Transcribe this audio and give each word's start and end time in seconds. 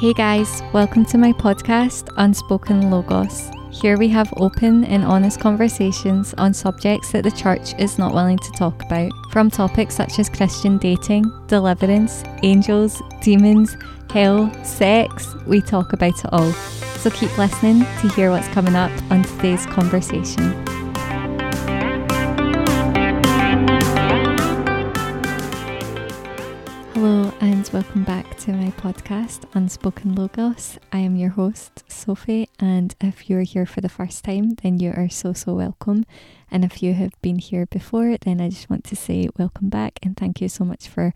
Hey 0.00 0.12
guys, 0.12 0.62
welcome 0.72 1.04
to 1.06 1.18
my 1.18 1.32
podcast, 1.32 2.08
Unspoken 2.18 2.88
Logos. 2.88 3.50
Here 3.72 3.98
we 3.98 4.06
have 4.10 4.32
open 4.36 4.84
and 4.84 5.04
honest 5.04 5.40
conversations 5.40 6.34
on 6.38 6.54
subjects 6.54 7.10
that 7.10 7.24
the 7.24 7.32
church 7.32 7.74
is 7.80 7.98
not 7.98 8.14
willing 8.14 8.38
to 8.38 8.52
talk 8.52 8.80
about, 8.84 9.10
from 9.32 9.50
topics 9.50 9.96
such 9.96 10.20
as 10.20 10.28
Christian 10.28 10.78
dating, 10.78 11.24
deliverance, 11.48 12.22
angels, 12.44 13.02
demons, 13.22 13.76
hell, 14.08 14.54
sex. 14.62 15.34
We 15.48 15.60
talk 15.60 15.92
about 15.92 16.24
it 16.24 16.32
all. 16.32 16.52
So 16.52 17.10
keep 17.10 17.36
listening 17.36 17.80
to 17.80 18.08
hear 18.10 18.30
what's 18.30 18.46
coming 18.50 18.76
up 18.76 18.92
on 19.10 19.24
today's 19.24 19.66
conversation. 19.66 20.52
Hello, 26.94 27.32
and 27.40 27.68
welcome 27.72 28.04
back 28.04 28.17
to 28.48 28.54
my 28.54 28.70
podcast, 28.70 29.44
Unspoken 29.52 30.14
Logos. 30.14 30.78
I 30.90 31.00
am 31.00 31.16
your 31.16 31.28
host, 31.28 31.84
Sophie, 31.86 32.48
and 32.58 32.94
if 32.98 33.28
you're 33.28 33.42
here 33.42 33.66
for 33.66 33.82
the 33.82 33.90
first 33.90 34.24
time, 34.24 34.54
then 34.62 34.78
you 34.80 34.90
are 34.96 35.10
so, 35.10 35.34
so 35.34 35.52
welcome. 35.52 36.06
And 36.50 36.64
if 36.64 36.82
you 36.82 36.94
have 36.94 37.12
been 37.20 37.40
here 37.40 37.66
before, 37.66 38.16
then 38.16 38.40
I 38.40 38.48
just 38.48 38.70
want 38.70 38.84
to 38.84 38.96
say 38.96 39.28
welcome 39.38 39.68
back 39.68 39.98
and 40.02 40.16
thank 40.16 40.40
you 40.40 40.48
so 40.48 40.64
much 40.64 40.88
for 40.88 41.12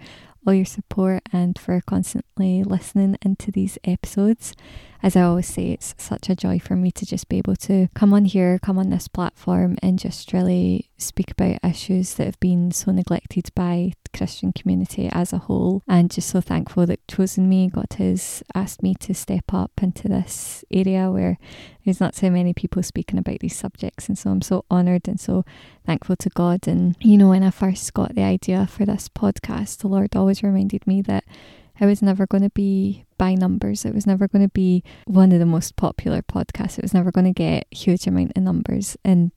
all 0.47 0.55
your 0.55 0.65
support 0.65 1.23
and 1.33 1.59
for 1.59 1.81
constantly 1.87 2.63
listening 2.65 3.17
into 3.23 3.51
these 3.51 3.79
episodes. 3.85 4.55
As 5.03 5.17
I 5.17 5.23
always 5.23 5.49
say, 5.49 5.73
it's 5.73 5.97
such 5.99 6.29
a 6.29 6.37
joy 6.37 6.61
for 6.61 6.77
me 6.77 6.93
to 6.93 7.05
just 7.05 7.29
be 7.29 7.39
able 7.39 7.57
to 7.57 7.89
come 7.93 8.15
on 8.15 8.25
here, 8.25 8.61
come 8.61 8.79
on 8.79 8.91
this 8.91 9.09
platform, 9.09 9.77
and 9.83 9.99
just 9.99 10.33
really 10.33 10.91
speak 10.97 11.33
about 11.33 11.59
issues 11.65 12.15
that 12.15 12.27
have 12.27 12.39
been 12.39 12.71
so 12.71 12.93
neglected 12.93 13.51
by 13.57 13.95
the 14.05 14.17
Christian 14.17 14.53
community 14.53 15.09
as 15.11 15.33
a 15.33 15.39
whole. 15.39 15.83
And 15.89 16.09
just 16.09 16.29
so 16.29 16.41
thankful 16.41 16.87
that 16.87 17.09
chosen 17.09 17.49
me, 17.49 17.69
God 17.69 17.93
has 17.99 18.45
asked 18.55 18.83
me 18.83 18.95
to 19.01 19.13
step 19.13 19.53
up 19.53 19.73
into 19.83 20.07
this 20.07 20.65
area 20.71 21.11
where 21.11 21.39
there's 21.85 22.01
not 22.01 22.15
so 22.15 22.31
many 22.31 22.53
people 22.53 22.83
speaking 22.83 23.19
about 23.19 23.41
these 23.41 23.57
subjects. 23.57 24.09
And 24.09 24.17
so 24.17 24.31
I'm 24.31 24.43
so 24.43 24.65
honoured 24.71 25.09
and 25.09 25.19
so 25.19 25.45
thankful 25.85 26.17
to 26.17 26.29
God. 26.31 26.67
And, 26.69 26.97
you 27.01 27.19
know, 27.19 27.29
when 27.31 27.43
I 27.43 27.51
first 27.51 27.93
got 27.95 28.15
the 28.15 28.23
idea 28.23 28.67
for 28.67 28.87
this 28.87 29.09
podcast, 29.09 29.79
the 29.79 29.89
Lord 29.89 30.15
always 30.15 30.43
reminded 30.43 30.87
me 30.87 31.03
that 31.03 31.25
it 31.81 31.87
was 31.87 32.03
never 32.03 32.27
going 32.27 32.43
to 32.43 32.51
be 32.51 33.05
by 33.19 33.35
numbers. 33.35 33.85
It 33.85 33.95
was 33.95 34.07
never 34.07 34.29
going 34.29 34.43
to 34.43 34.53
be 34.53 34.85
one 35.07 35.33
of 35.33 35.39
the 35.39 35.47
most 35.47 35.75
popular 35.77 36.23
podcasts. 36.23 36.79
It 36.79 36.85
was 36.85 36.95
never 36.95 37.11
going 37.11 37.25
to 37.25 37.33
get 37.33 37.67
huge 37.73 38.07
amount 38.07 38.33
of 38.37 38.43
numbers. 38.43 38.97
And 39.05 39.33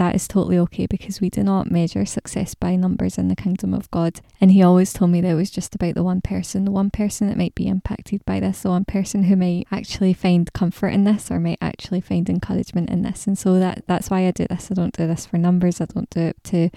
that 0.00 0.14
is 0.14 0.26
totally 0.26 0.56
okay 0.56 0.86
because 0.86 1.20
we 1.20 1.28
do 1.28 1.42
not 1.42 1.70
measure 1.70 2.06
success 2.06 2.54
by 2.54 2.74
numbers 2.74 3.18
in 3.18 3.28
the 3.28 3.36
kingdom 3.36 3.74
of 3.74 3.90
God. 3.90 4.22
And 4.40 4.50
he 4.50 4.62
always 4.62 4.94
told 4.94 5.10
me 5.10 5.20
that 5.20 5.28
it 5.28 5.34
was 5.34 5.50
just 5.50 5.74
about 5.74 5.94
the 5.94 6.02
one 6.02 6.22
person, 6.22 6.64
the 6.64 6.70
one 6.70 6.88
person 6.88 7.28
that 7.28 7.36
might 7.36 7.54
be 7.54 7.68
impacted 7.68 8.24
by 8.24 8.40
this, 8.40 8.62
the 8.62 8.70
one 8.70 8.86
person 8.86 9.24
who 9.24 9.36
might 9.36 9.66
actually 9.70 10.14
find 10.14 10.50
comfort 10.54 10.88
in 10.88 11.04
this 11.04 11.30
or 11.30 11.38
might 11.38 11.58
actually 11.60 12.00
find 12.00 12.30
encouragement 12.30 12.88
in 12.88 13.02
this. 13.02 13.26
And 13.26 13.36
so 13.36 13.58
that 13.58 13.84
that's 13.88 14.08
why 14.08 14.26
I 14.26 14.30
do 14.30 14.46
this. 14.48 14.70
I 14.70 14.74
don't 14.74 14.96
do 14.96 15.06
this 15.06 15.26
for 15.26 15.36
numbers. 15.36 15.82
I 15.82 15.84
don't 15.84 16.08
do 16.08 16.20
it 16.20 16.42
to 16.44 16.70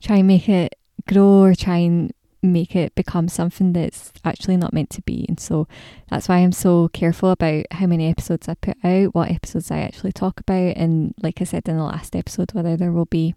try 0.00 0.16
and 0.16 0.26
make 0.26 0.48
it 0.48 0.76
grow 1.06 1.42
or 1.42 1.54
try 1.54 1.76
and 1.76 2.12
make 2.52 2.76
it 2.76 2.94
become 2.94 3.28
something 3.28 3.72
that's 3.72 4.12
actually 4.24 4.56
not 4.56 4.72
meant 4.72 4.90
to 4.90 5.02
be. 5.02 5.24
And 5.28 5.38
so 5.38 5.66
that's 6.10 6.28
why 6.28 6.38
I'm 6.38 6.52
so 6.52 6.88
careful 6.88 7.30
about 7.30 7.66
how 7.72 7.86
many 7.86 8.08
episodes 8.08 8.48
I 8.48 8.54
put 8.54 8.76
out, 8.84 9.14
what 9.14 9.30
episodes 9.30 9.70
I 9.70 9.80
actually 9.80 10.12
talk 10.12 10.40
about, 10.40 10.76
and 10.76 11.14
like 11.22 11.40
I 11.40 11.44
said 11.44 11.68
in 11.68 11.76
the 11.76 11.84
last 11.84 12.14
episode, 12.14 12.52
whether 12.52 12.76
there 12.76 12.92
will 12.92 13.06
be 13.06 13.34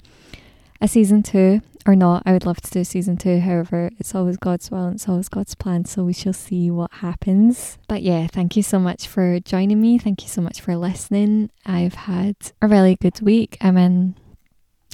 a 0.81 0.87
season 0.87 1.23
two 1.23 1.61
or 1.85 1.95
not. 1.95 2.23
I 2.25 2.33
would 2.33 2.45
love 2.45 2.61
to 2.61 2.71
do 2.71 2.83
season 2.83 3.17
two. 3.17 3.39
However, 3.39 3.89
it's 3.97 4.13
always 4.13 4.37
God's 4.37 4.69
will 4.69 4.85
and 4.85 4.95
it's 4.95 5.07
always 5.07 5.29
God's 5.29 5.55
plan. 5.55 5.85
So 5.85 6.03
we 6.03 6.13
shall 6.13 6.33
see 6.33 6.69
what 6.69 6.91
happens. 6.93 7.77
But 7.87 8.03
yeah, 8.03 8.27
thank 8.27 8.55
you 8.55 8.63
so 8.63 8.79
much 8.79 9.07
for 9.07 9.39
joining 9.39 9.81
me. 9.81 9.97
Thank 9.97 10.23
you 10.23 10.29
so 10.29 10.41
much 10.41 10.61
for 10.61 10.75
listening. 10.75 11.49
I've 11.65 11.95
had 11.95 12.35
a 12.61 12.67
really 12.67 12.95
good 12.95 13.21
week. 13.21 13.57
I'm 13.61 13.77
in 13.77 14.15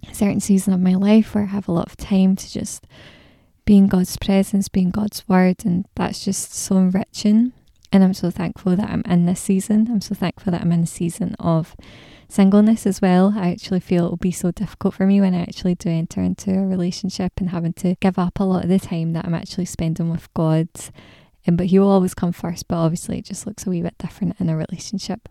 a 0.09 0.13
certain 0.13 0.39
season 0.39 0.73
of 0.73 0.79
my 0.79 0.95
life 0.95 1.33
where 1.33 1.45
I 1.45 1.47
have 1.47 1.67
a 1.67 1.73
lot 1.73 1.87
of 1.87 1.97
time 1.97 2.35
to 2.35 2.51
just 2.51 2.85
being 3.65 3.87
God's 3.87 4.17
presence, 4.17 4.67
being 4.67 4.89
God's 4.89 5.27
word, 5.27 5.65
and 5.65 5.85
that's 5.95 6.23
just 6.23 6.53
so 6.53 6.77
enriching. 6.77 7.53
And 7.91 8.03
I'm 8.03 8.13
so 8.13 8.31
thankful 8.31 8.75
that 8.75 8.89
I'm 8.89 9.03
in 9.05 9.25
this 9.25 9.39
season. 9.39 9.87
I'm 9.89 10.01
so 10.01 10.15
thankful 10.15 10.51
that 10.51 10.61
I'm 10.61 10.71
in 10.71 10.81
a 10.81 10.87
season 10.87 11.35
of 11.39 11.75
singleness 12.27 12.87
as 12.87 13.01
well. 13.01 13.33
I 13.37 13.51
actually 13.51 13.79
feel 13.79 14.05
it'll 14.05 14.17
be 14.17 14.31
so 14.31 14.51
difficult 14.51 14.95
for 14.95 15.05
me 15.05 15.21
when 15.21 15.35
I 15.35 15.41
actually 15.41 15.75
do 15.75 15.89
enter 15.89 16.21
into 16.21 16.51
a 16.51 16.65
relationship 16.65 17.33
and 17.37 17.51
having 17.51 17.73
to 17.73 17.95
give 18.01 18.17
up 18.17 18.39
a 18.39 18.43
lot 18.43 18.63
of 18.63 18.69
the 18.69 18.79
time 18.79 19.13
that 19.13 19.25
I'm 19.25 19.35
actually 19.35 19.65
spending 19.65 20.09
with 20.09 20.33
God. 20.33 20.67
And 21.45 21.57
but 21.57 21.67
He 21.67 21.77
will 21.77 21.91
always 21.91 22.15
come 22.15 22.31
first, 22.31 22.67
but 22.67 22.77
obviously 22.77 23.19
it 23.19 23.25
just 23.25 23.45
looks 23.45 23.67
a 23.67 23.69
wee 23.69 23.83
bit 23.83 23.97
different 23.99 24.39
in 24.39 24.49
a 24.49 24.57
relationship. 24.57 25.29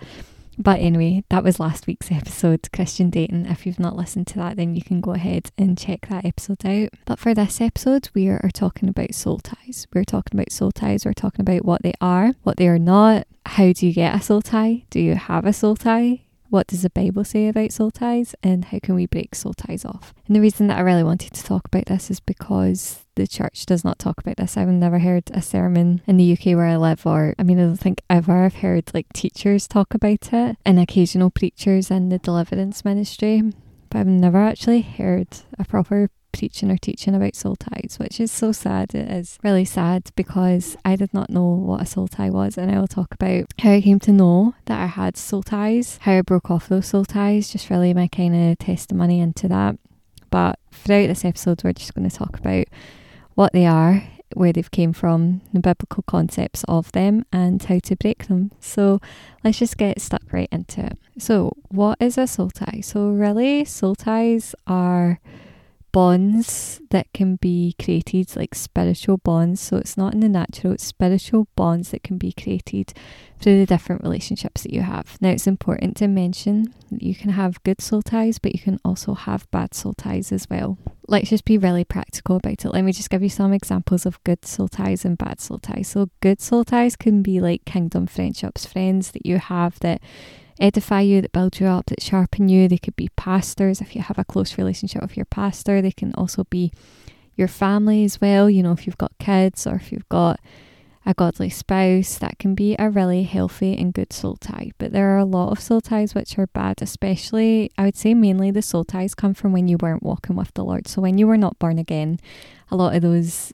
But 0.59 0.81
anyway, 0.81 1.25
that 1.31 1.45
was 1.45 1.59
last 1.59 1.87
week's 1.87 2.13
episode, 2.13 2.69
Christian 2.73 3.11
Dating. 3.11 3.47
If 3.47 3.67
you've 3.67 3.81
not 3.81 3.97
listened 3.97 4.27
to 4.29 4.37
that, 4.37 4.57
then 4.57 4.75
you 4.75 4.83
can 4.83 5.01
go 5.01 5.13
ahead 5.13 5.51
and 5.57 5.79
check 5.79 6.09
that 6.09 6.25
episode 6.25 6.65
out. 6.67 6.91
But 7.05 7.19
for 7.19 7.35
this 7.35 7.61
episode, 7.61 8.11
we 8.15 8.29
are 8.29 8.51
talking 8.53 8.89
about 8.89 9.15
soul 9.15 9.39
ties. 9.39 9.87
We're 9.95 10.05
talking 10.05 10.39
about 10.39 10.53
soul 10.53 10.71
ties. 10.71 11.05
We're 11.05 11.15
talking 11.15 11.41
about 11.41 11.65
what 11.65 11.83
they 11.83 11.95
are, 12.01 12.33
what 12.43 12.59
they 12.59 12.69
are 12.69 12.79
not. 12.79 13.27
How 13.47 13.73
do 13.73 13.87
you 13.87 13.93
get 13.93 14.15
a 14.15 14.23
soul 14.23 14.43
tie? 14.43 14.85
Do 14.91 15.01
you 15.01 15.15
have 15.17 15.47
a 15.47 15.53
soul 15.53 15.75
tie? 15.77 16.21
What 16.53 16.67
does 16.67 16.83
the 16.83 16.91
Bible 16.91 17.25
say 17.25 17.49
about 17.49 17.73
soul 17.73 17.91
ties 17.91 18.35
and 18.43 18.67
how 18.67 18.79
can 18.79 18.95
we 18.95 19.07
break 19.07 19.35
soul 19.35 19.55
ties 19.55 19.87
off? 19.87 20.13
And 20.27 20.37
the 20.37 20.41
reason 20.43 20.67
that 20.67 20.77
I 20.77 20.83
really 20.83 21.03
wanted 21.03 21.33
to 21.33 21.43
talk 21.43 21.67
about 21.67 21.87
this 21.87 22.11
is 22.11 22.21
because 22.21 23.07
the 23.15 23.27
church 23.27 23.65
does 23.65 23.85
not 23.85 23.99
talk 23.99 24.21
about 24.21 24.37
this. 24.37 24.59
I've 24.59 24.69
never 24.69 24.99
heard 24.99 25.31
a 25.33 25.41
sermon 25.41 26.03
in 26.07 26.19
the 26.19 26.31
UK 26.31 26.55
where 26.55 26.67
I 26.67 26.77
live, 26.77 27.07
or 27.07 27.35
I 27.39 27.43
mean, 27.43 27.59
I 27.59 27.63
don't 27.63 27.77
think 27.79 28.03
ever 28.11 28.45
I've 28.45 28.57
heard 28.57 28.93
like 28.93 29.11
teachers 29.15 29.67
talk 29.67 29.95
about 29.95 30.31
it 30.31 30.59
and 30.67 30.79
occasional 30.79 31.31
preachers 31.31 31.91
in 31.91 32.11
the 32.11 32.19
deliverance 32.19 32.84
ministry, 32.84 33.43
but 33.89 34.01
I've 34.01 34.07
never 34.07 34.37
actually 34.37 34.83
heard 34.83 35.29
a 35.59 35.65
proper 35.65 36.11
preaching 36.32 36.70
or 36.70 36.76
teaching 36.76 37.15
about 37.15 37.37
soul 37.37 37.56
ties, 37.56 37.97
which 37.98 38.20
is 38.20 38.32
so 38.32 38.53
sad. 38.53 38.94
It 38.94 39.10
is 39.10 39.38
really 39.43 39.65
sad 39.65 40.10
because 40.16 40.76
I 40.84 40.97
did 40.97 41.12
not 41.15 41.31
know 41.31 41.48
what 41.48 41.82
a 41.82 41.87
soul 41.87 42.09
tie 42.09 42.31
was, 42.31 42.59
and 42.59 42.70
I 42.70 42.78
will 42.78 42.88
talk 42.88 43.15
about 43.15 43.44
how 43.59 43.72
I 43.72 43.81
came 43.81 43.98
to 44.00 44.12
know 44.12 44.54
that 44.66 44.81
I 44.81 44.87
had 44.87 45.16
soul 45.16 45.42
ties, 45.42 45.98
how 46.03 46.12
I 46.12 46.22
broke 46.22 46.50
off 46.50 46.69
those 46.69 46.87
soul 46.87 47.04
ties, 47.04 47.50
just 47.50 47.71
really 47.71 47.94
my 47.94 48.09
kind 48.09 48.50
of 48.50 48.59
testimony 48.59 49.21
into 49.21 49.48
that. 49.48 49.78
But 50.31 50.59
throughout 50.72 51.09
this 51.09 51.25
episode, 51.25 51.62
we're 51.62 51.75
just 51.75 51.94
going 51.94 52.09
to 52.09 52.16
talk 52.16 52.38
about 52.38 52.66
what 53.34 53.53
they 53.53 53.66
are, 53.66 54.03
where 54.34 54.53
they've 54.53 54.71
came 54.71 54.92
from, 54.92 55.42
the 55.53 55.60
biblical 55.60 56.03
concepts 56.06 56.65
of 56.69 56.91
them, 56.92 57.25
and 57.32 57.62
how 57.62 57.78
to 57.81 57.97
break 57.97 58.26
them. 58.26 58.50
So 58.60 59.00
let's 59.44 59.59
just 59.59 59.76
get 59.76 60.00
stuck 60.00 60.22
right 60.32 60.48
into 60.50 60.87
it. 60.87 60.98
So, 61.19 61.53
what 61.69 61.98
is 62.00 62.16
a 62.16 62.26
soul 62.26 62.50
tie? 62.50 62.81
So, 62.82 63.09
really, 63.09 63.65
soul 63.65 63.94
ties 63.94 64.54
are 64.66 65.21
bonds 65.92 66.80
that 66.91 67.12
can 67.12 67.36
be 67.36 67.76
created, 67.80 68.34
like 68.34 68.54
spiritual 68.54 69.19
bonds. 69.19 69.60
So 69.60 69.76
it's 69.76 69.97
not 69.97 70.14
in 70.14 70.20
the 70.20 70.28
natural, 70.28 70.72
it's 70.72 70.84
spiritual 70.84 71.48
bonds 71.54 71.91
that 71.91 72.03
can 72.03 72.19
be 72.19 72.32
created 72.32 72.92
through 73.38 73.58
the 73.58 73.66
different 73.66 74.03
relationships 74.03 74.62
that 74.62 74.72
you 74.72 74.82
have. 74.82 75.19
Now, 75.20 75.30
it's 75.30 75.47
important 75.47 75.97
to 75.98 76.08
mention 76.08 76.72
that 76.91 77.03
you 77.03 77.14
can 77.14 77.30
have 77.30 77.62
good 77.64 77.80
soul 77.80 78.00
ties, 78.00 78.38
but 78.38 78.54
you 78.54 78.60
can 78.60 78.78
also 78.84 79.14
have 79.14 79.50
bad 79.50 79.75
soul 79.75 79.94
ties 79.94 80.32
as 80.32 80.48
well. 80.48 80.78
Let's 81.08 81.30
just 81.30 81.44
be 81.44 81.58
really 81.58 81.84
practical 81.84 82.36
about 82.36 82.64
it. 82.64 82.72
Let 82.72 82.82
me 82.82 82.92
just 82.92 83.10
give 83.10 83.22
you 83.22 83.28
some 83.28 83.53
examples 83.53 84.06
of 84.06 84.22
good 84.24 84.47
soul 84.47 84.69
ties 84.69 85.04
and 85.04 85.19
bad 85.19 85.41
soul 85.41 85.59
ties. 85.59 85.88
So, 85.88 86.09
good 86.20 86.41
soul 86.41 86.64
ties 86.64 86.97
can 86.97 87.22
be 87.22 87.41
like 87.41 87.64
kingdom 87.64 88.06
friendships, 88.06 88.64
friends 88.64 89.10
that 89.10 89.26
you 89.26 89.38
have 89.38 89.78
that 89.80 90.00
edify 90.62 91.00
you, 91.00 91.21
that 91.21 91.33
build 91.33 91.61
you 91.61 91.67
up, 91.67 91.87
that 91.87 92.03
sharpen 92.03 92.49
you. 92.49 92.69
They 92.69 92.78
could 92.78 92.97
be 92.97 93.11
pastors 93.17 93.81
if 93.81 93.95
you 93.95 94.03
have 94.03 94.19
a 94.19 94.25
close 94.25 94.56
relationship 94.56 95.03
with 95.03 95.17
your 95.17 95.27
pastor. 95.27 95.83
They 95.83 95.91
can 95.91 96.15
also 96.15 96.45
be 96.45 96.73
your 97.34 97.49
family 97.49 98.05
as 98.05 98.21
well. 98.21 98.49
You 98.49 98.62
know, 98.62 98.72
if 98.72 98.87
you've 98.87 98.99
got 98.99 99.19
kids 99.19 99.67
or 99.67 99.75
if 99.75 99.93
you've 99.93 100.09
got 100.09 100.41
a 101.05 101.12
godly 101.15 101.51
spouse, 101.51 102.17
that 102.19 102.39
can 102.39 102.54
be 102.54 102.77
a 102.78 102.89
really 102.89 103.25
healthy 103.25 103.77
and 103.77 103.92
good 103.92 104.13
soul 104.13 104.36
tie. 104.36 104.71
But 104.78 104.92
there 104.92 105.15
are 105.15 105.19
a 105.19 105.25
lot 105.25 105.51
of 105.51 105.60
soul 105.60 105.81
ties 105.81 106.15
which 106.15 106.39
are 106.39 106.47
bad, 106.47 106.81
especially, 106.81 107.71
I 107.77 107.86
would 107.86 107.97
say 107.97 108.15
mainly 108.15 108.53
the 108.53 108.63
soul 108.63 108.84
ties 108.84 109.15
come 109.15 109.34
from 109.34 109.53
when 109.53 109.66
you 109.66 109.78
weren't 109.81 110.04
walking 110.04 110.36
with 110.36 110.54
the 110.54 110.65
Lord. 110.65 110.86
So 110.86 111.03
when 111.03 111.19
you 111.19 111.27
were 111.27 111.36
not 111.36 111.59
born 111.59 111.78
again, 111.78 112.21
a 112.71 112.77
lot 112.77 112.95
of 112.95 113.03
those 113.03 113.53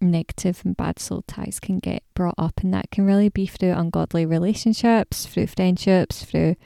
negative 0.00 0.62
and 0.64 0.76
bad 0.76 0.98
soul 0.98 1.22
ties 1.26 1.60
can 1.60 1.78
get 1.78 2.02
brought 2.14 2.34
up, 2.38 2.60
and 2.62 2.72
that 2.74 2.90
can 2.90 3.06
really 3.06 3.28
be 3.28 3.46
through 3.46 3.72
ungodly 3.72 4.26
relationships, 4.26 5.26
through 5.26 5.46
friendships, 5.48 6.24
through 6.24 6.56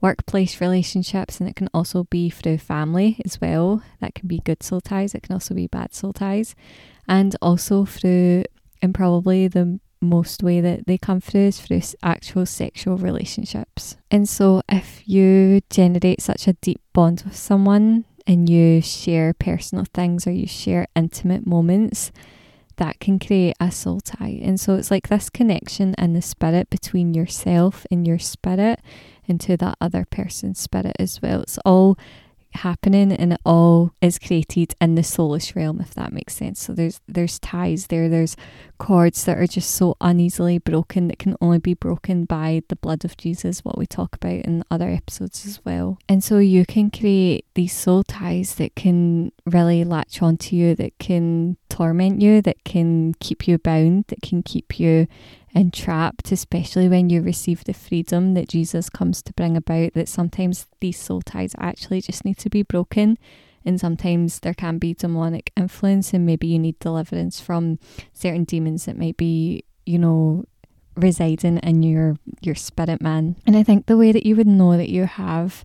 workplace 0.00 0.60
relationships, 0.60 1.40
and 1.40 1.48
it 1.48 1.56
can 1.56 1.68
also 1.72 2.04
be 2.04 2.28
through 2.28 2.58
family 2.58 3.20
as 3.24 3.40
well. 3.40 3.82
That 4.00 4.14
can 4.14 4.28
be 4.28 4.40
good 4.40 4.62
soul 4.62 4.80
ties, 4.80 5.14
it 5.14 5.22
can 5.22 5.32
also 5.32 5.54
be 5.54 5.66
bad 5.66 5.94
soul 5.94 6.12
ties, 6.12 6.54
and 7.08 7.34
also 7.40 7.84
through, 7.84 8.44
and 8.82 8.94
probably 8.94 9.48
the 9.48 9.80
most 10.00 10.42
way 10.42 10.60
that 10.60 10.86
they 10.86 10.98
come 10.98 11.20
through 11.20 11.46
is 11.46 11.60
through 11.60 11.80
actual 12.02 12.46
sexual 12.46 12.98
relationships. 12.98 13.96
And 14.10 14.28
so, 14.28 14.62
if 14.68 15.02
you 15.08 15.62
generate 15.70 16.20
such 16.20 16.46
a 16.46 16.52
deep 16.54 16.80
bond 16.92 17.22
with 17.24 17.36
someone 17.36 18.04
and 18.26 18.48
you 18.48 18.80
share 18.80 19.34
personal 19.34 19.86
things 19.92 20.26
or 20.26 20.32
you 20.32 20.46
share 20.46 20.86
intimate 20.94 21.46
moments, 21.46 22.12
that 22.76 23.00
can 23.00 23.18
create 23.18 23.56
a 23.60 23.70
soul 23.70 24.00
tie. 24.00 24.40
And 24.42 24.58
so 24.58 24.74
it's 24.74 24.90
like 24.90 25.08
this 25.08 25.30
connection 25.30 25.94
in 25.98 26.12
the 26.14 26.22
spirit 26.22 26.70
between 26.70 27.14
yourself 27.14 27.86
and 27.90 28.06
your 28.06 28.18
spirit 28.18 28.80
into 29.26 29.56
that 29.56 29.76
other 29.80 30.04
person's 30.10 30.60
spirit 30.60 30.96
as 30.98 31.20
well. 31.22 31.42
It's 31.42 31.58
all 31.64 31.96
happening 32.56 33.12
and 33.12 33.32
it 33.34 33.40
all 33.44 33.92
is 34.00 34.18
created 34.18 34.74
in 34.80 34.94
the 34.94 35.02
soulish 35.02 35.54
realm 35.54 35.80
if 35.80 35.94
that 35.94 36.12
makes 36.12 36.34
sense. 36.34 36.60
So 36.60 36.72
there's 36.72 37.00
there's 37.08 37.38
ties 37.38 37.88
there 37.88 38.08
there's 38.08 38.36
cords 38.78 39.24
that 39.24 39.38
are 39.38 39.46
just 39.46 39.70
so 39.70 39.96
uneasily 40.00 40.58
broken 40.58 41.08
that 41.08 41.18
can 41.18 41.36
only 41.40 41.58
be 41.58 41.74
broken 41.74 42.24
by 42.24 42.62
the 42.68 42.76
blood 42.76 43.04
of 43.04 43.16
Jesus 43.16 43.64
what 43.64 43.78
we 43.78 43.86
talk 43.86 44.16
about 44.16 44.44
in 44.44 44.64
other 44.70 44.88
episodes 44.88 45.46
as 45.46 45.64
well. 45.64 45.98
And 46.08 46.22
so 46.22 46.38
you 46.38 46.64
can 46.66 46.90
create 46.90 47.46
these 47.54 47.72
soul 47.72 48.02
ties 48.02 48.56
that 48.56 48.74
can 48.74 49.32
really 49.46 49.84
latch 49.84 50.22
onto 50.22 50.56
you 50.56 50.74
that 50.76 50.98
can 50.98 51.56
torment 51.68 52.20
you 52.20 52.40
that 52.40 52.62
can 52.64 53.14
keep 53.18 53.48
you 53.48 53.58
bound 53.58 54.04
that 54.06 54.22
can 54.22 54.42
keep 54.42 54.78
you 54.78 55.08
entrapped, 55.54 56.32
especially 56.32 56.88
when 56.88 57.08
you 57.10 57.22
receive 57.22 57.64
the 57.64 57.72
freedom 57.72 58.34
that 58.34 58.48
Jesus 58.48 58.90
comes 58.90 59.22
to 59.22 59.32
bring 59.34 59.56
about, 59.56 59.94
that 59.94 60.08
sometimes 60.08 60.66
these 60.80 60.98
soul 60.98 61.22
ties 61.22 61.54
actually 61.58 62.00
just 62.00 62.24
need 62.24 62.38
to 62.38 62.50
be 62.50 62.62
broken. 62.62 63.18
And 63.64 63.80
sometimes 63.80 64.40
there 64.40 64.52
can 64.52 64.78
be 64.78 64.92
demonic 64.92 65.50
influence, 65.56 66.12
and 66.12 66.26
maybe 66.26 66.46
you 66.46 66.58
need 66.58 66.78
deliverance 66.80 67.40
from 67.40 67.78
certain 68.12 68.44
demons 68.44 68.84
that 68.84 68.98
might 68.98 69.16
be, 69.16 69.64
you 69.86 69.98
know, 69.98 70.44
residing 70.96 71.58
in 71.58 71.82
your 71.82 72.16
your 72.40 72.54
spirit 72.54 73.00
man. 73.00 73.36
And 73.46 73.56
I 73.56 73.62
think 73.62 73.86
the 73.86 73.96
way 73.96 74.12
that 74.12 74.26
you 74.26 74.36
would 74.36 74.46
know 74.46 74.76
that 74.76 74.90
you 74.90 75.06
have 75.06 75.64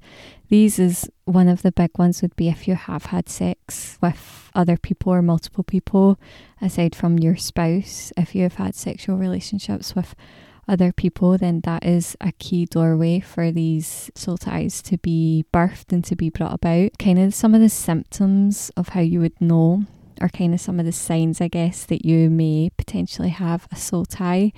these 0.50 0.80
is 0.80 1.10
one 1.26 1.48
of 1.48 1.62
the 1.62 1.72
big 1.72 1.98
ones 1.98 2.22
would 2.22 2.36
be 2.36 2.50
if 2.50 2.68
you 2.68 2.76
have 2.76 3.06
had 3.06 3.30
sex 3.30 3.98
with 4.02 4.52
other 4.56 4.78
people 4.78 5.14
or 5.14 5.22
multiple 5.22 5.64
people 5.64 6.20
aside 6.60 6.96
from 6.96 7.20
your 7.20 7.36
spouse. 7.36 8.12
If 8.18 8.36
you 8.36 8.44
have 8.44 8.56
had 8.56 8.76
sexual 8.76 9.18
relationships 9.18 9.96
with 9.96 10.16
other 10.68 10.92
people, 10.92 11.38
then 11.38 11.62
that 11.62 11.86
is 11.86 12.18
a 12.20 12.32
key 12.34 12.66
doorway 12.66 13.20
for 13.20 13.52
these 13.52 14.12
soul 14.16 14.38
ties 14.38 14.82
to 14.84 14.98
be 14.98 15.46
birthed 15.54 15.92
and 15.92 16.04
to 16.06 16.16
be 16.16 16.30
brought 16.30 16.54
about. 16.54 16.98
Kind 16.98 17.20
of 17.20 17.34
some 17.34 17.56
of 17.56 17.62
the 17.62 17.70
symptoms 17.70 18.72
of 18.76 18.90
how 18.90 19.02
you 19.02 19.20
would 19.20 19.40
know, 19.40 19.86
or 20.22 20.30
kind 20.30 20.54
of 20.54 20.62
some 20.62 20.80
of 20.80 20.86
the 20.86 20.92
signs, 20.92 21.42
I 21.42 21.48
guess, 21.48 21.86
that 21.86 22.06
you 22.06 22.30
may 22.30 22.72
potentially 22.76 23.30
have 23.30 23.68
a 23.72 23.76
soul 23.76 24.06
tie 24.06 24.52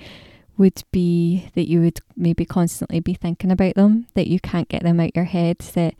would 0.56 0.82
be 0.92 1.50
that 1.54 1.68
you 1.68 1.80
would 1.80 1.98
maybe 2.16 2.44
constantly 2.44 3.00
be 3.00 3.14
thinking 3.14 3.50
about 3.50 3.74
them, 3.74 4.06
that 4.14 4.26
you 4.26 4.38
can't 4.40 4.68
get 4.68 4.82
them 4.82 5.00
out 5.00 5.16
your 5.16 5.24
head, 5.24 5.58
that 5.74 5.94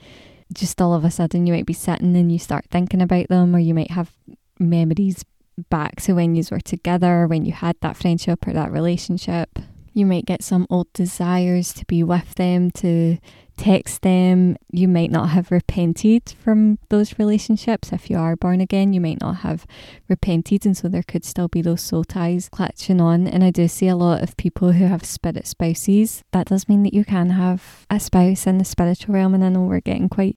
just 0.52 0.80
all 0.80 0.94
of 0.94 1.04
a 1.04 1.10
sudden 1.10 1.46
you 1.46 1.52
might 1.52 1.66
be 1.66 1.72
sitting 1.72 2.16
and 2.16 2.30
you 2.30 2.38
start 2.38 2.66
thinking 2.70 3.00
about 3.00 3.28
them, 3.28 3.56
or 3.56 3.58
you 3.58 3.74
might 3.74 3.90
have 3.90 4.12
memories 4.58 5.24
back 5.70 6.00
to 6.02 6.14
when 6.14 6.34
you 6.34 6.42
were 6.50 6.60
together, 6.60 7.26
when 7.26 7.44
you 7.44 7.52
had 7.52 7.76
that 7.80 7.96
friendship 7.96 8.46
or 8.46 8.52
that 8.52 8.72
relationship. 8.72 9.58
You 9.94 10.06
might 10.06 10.26
get 10.26 10.42
some 10.42 10.66
old 10.70 10.92
desires 10.92 11.72
to 11.74 11.84
be 11.86 12.02
with 12.02 12.34
them, 12.34 12.70
to 12.72 13.18
text 13.62 14.02
them. 14.02 14.56
You 14.72 14.88
might 14.88 15.12
not 15.12 15.28
have 15.28 15.52
repented 15.52 16.34
from 16.42 16.80
those 16.88 17.16
relationships. 17.16 17.92
If 17.92 18.10
you 18.10 18.18
are 18.18 18.34
born 18.34 18.60
again, 18.60 18.92
you 18.92 19.00
might 19.00 19.20
not 19.20 19.36
have 19.38 19.66
repented, 20.08 20.66
and 20.66 20.76
so 20.76 20.88
there 20.88 21.04
could 21.04 21.24
still 21.24 21.46
be 21.46 21.62
those 21.62 21.80
soul 21.80 22.02
ties 22.02 22.48
clutching 22.48 23.00
on. 23.00 23.28
And 23.28 23.44
I 23.44 23.50
do 23.50 23.68
see 23.68 23.86
a 23.86 23.94
lot 23.94 24.20
of 24.20 24.36
people 24.36 24.72
who 24.72 24.86
have 24.86 25.04
spirit 25.04 25.46
spouses. 25.46 26.24
That 26.32 26.48
does 26.48 26.68
mean 26.68 26.82
that 26.82 26.92
you 26.92 27.04
can 27.04 27.30
have 27.30 27.86
a 27.88 28.00
spouse 28.00 28.48
in 28.48 28.58
the 28.58 28.64
spiritual 28.64 29.14
realm, 29.14 29.32
and 29.32 29.44
I 29.44 29.48
know 29.48 29.62
we're 29.62 29.80
getting 29.80 30.08
quite 30.08 30.36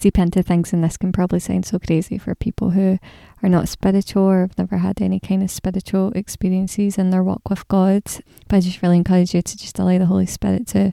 deep 0.00 0.18
into 0.18 0.42
things, 0.42 0.72
and 0.72 0.82
this 0.82 0.96
can 0.96 1.12
probably 1.12 1.38
sound 1.38 1.66
so 1.66 1.78
crazy 1.78 2.18
for 2.18 2.34
people 2.34 2.70
who 2.70 2.98
are 3.40 3.48
not 3.48 3.68
spiritual 3.68 4.24
or 4.24 4.40
have 4.40 4.58
never 4.58 4.78
had 4.78 5.00
any 5.00 5.20
kind 5.20 5.44
of 5.44 5.50
spiritual 5.50 6.10
experiences 6.16 6.98
in 6.98 7.10
their 7.10 7.22
walk 7.22 7.48
with 7.48 7.68
God. 7.68 8.02
But 8.48 8.56
I 8.56 8.60
just 8.60 8.82
really 8.82 8.96
encourage 8.96 9.32
you 9.32 9.42
to 9.42 9.56
just 9.56 9.78
allow 9.78 9.96
the 9.98 10.06
Holy 10.06 10.26
Spirit 10.26 10.66
to 10.68 10.92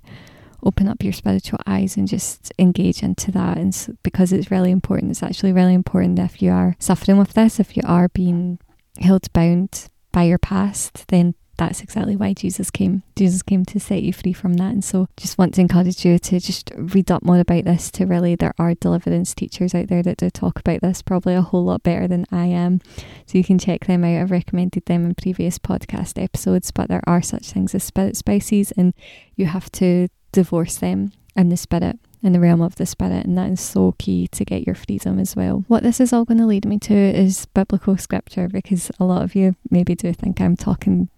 open 0.63 0.87
up 0.87 1.03
your 1.03 1.13
spiritual 1.13 1.59
eyes 1.65 1.97
and 1.97 2.07
just 2.07 2.51
engage 2.59 3.03
into 3.03 3.31
that. 3.31 3.57
And 3.57 3.73
so, 3.73 3.93
because 4.03 4.31
it's 4.31 4.51
really 4.51 4.71
important, 4.71 5.11
it's 5.11 5.23
actually 5.23 5.53
really 5.53 5.73
important 5.73 6.19
if 6.19 6.41
you 6.41 6.51
are 6.51 6.75
suffering 6.79 7.17
with 7.17 7.33
this, 7.33 7.59
if 7.59 7.75
you 7.75 7.83
are 7.85 8.09
being 8.09 8.59
held 8.99 9.31
bound 9.33 9.89
by 10.11 10.23
your 10.23 10.37
past, 10.37 11.07
then 11.07 11.35
that's 11.57 11.81
exactly 11.81 12.15
why 12.15 12.33
Jesus 12.33 12.71
came. 12.71 13.03
Jesus 13.15 13.43
came 13.43 13.65
to 13.65 13.79
set 13.79 14.01
you 14.01 14.13
free 14.13 14.33
from 14.33 14.55
that. 14.55 14.71
And 14.71 14.83
so 14.83 15.07
just 15.15 15.37
want 15.37 15.53
to 15.53 15.61
encourage 15.61 16.03
you 16.03 16.17
to 16.17 16.39
just 16.39 16.71
read 16.75 17.11
up 17.11 17.21
more 17.21 17.39
about 17.39 17.65
this 17.65 17.91
to 17.91 18.05
really 18.07 18.35
there 18.35 18.55
are 18.57 18.73
deliverance 18.73 19.35
teachers 19.35 19.75
out 19.75 19.87
there 19.87 20.01
that 20.01 20.17
do 20.17 20.31
talk 20.31 20.57
about 20.59 20.81
this 20.81 21.03
probably 21.03 21.35
a 21.35 21.41
whole 21.41 21.63
lot 21.63 21.83
better 21.83 22.07
than 22.07 22.25
I 22.31 22.45
am. 22.45 22.81
So 23.27 23.37
you 23.37 23.43
can 23.43 23.59
check 23.59 23.85
them 23.85 24.03
out. 24.03 24.19
I've 24.21 24.31
recommended 24.31 24.87
them 24.87 25.05
in 25.05 25.13
previous 25.13 25.59
podcast 25.59 26.21
episodes, 26.21 26.71
but 26.71 26.89
there 26.89 27.03
are 27.05 27.21
such 27.21 27.51
things 27.51 27.75
as 27.75 27.83
spirit 27.83 28.17
spouses 28.17 28.71
and 28.71 28.95
you 29.35 29.45
have 29.45 29.71
to 29.73 30.07
divorce 30.31 30.77
them 30.77 31.11
in 31.35 31.49
the 31.49 31.57
spirit 31.57 31.99
in 32.23 32.33
the 32.33 32.39
realm 32.39 32.61
of 32.61 32.75
the 32.75 32.85
spirit, 32.85 33.25
and 33.25 33.37
that 33.37 33.49
is 33.49 33.59
so 33.59 33.95
key 33.97 34.27
to 34.27 34.45
get 34.45 34.65
your 34.65 34.75
freedom 34.75 35.19
as 35.19 35.35
well. 35.35 35.65
What 35.67 35.83
this 35.83 35.99
is 35.99 36.13
all 36.13 36.25
going 36.25 36.37
to 36.37 36.45
lead 36.45 36.65
me 36.65 36.77
to 36.79 36.93
is 36.93 37.47
biblical 37.47 37.97
scripture 37.97 38.47
because 38.47 38.91
a 38.99 39.05
lot 39.05 39.23
of 39.23 39.35
you 39.35 39.55
maybe 39.69 39.95
do 39.95 40.13
think 40.13 40.39
I'm 40.39 40.55
talking 40.55 41.09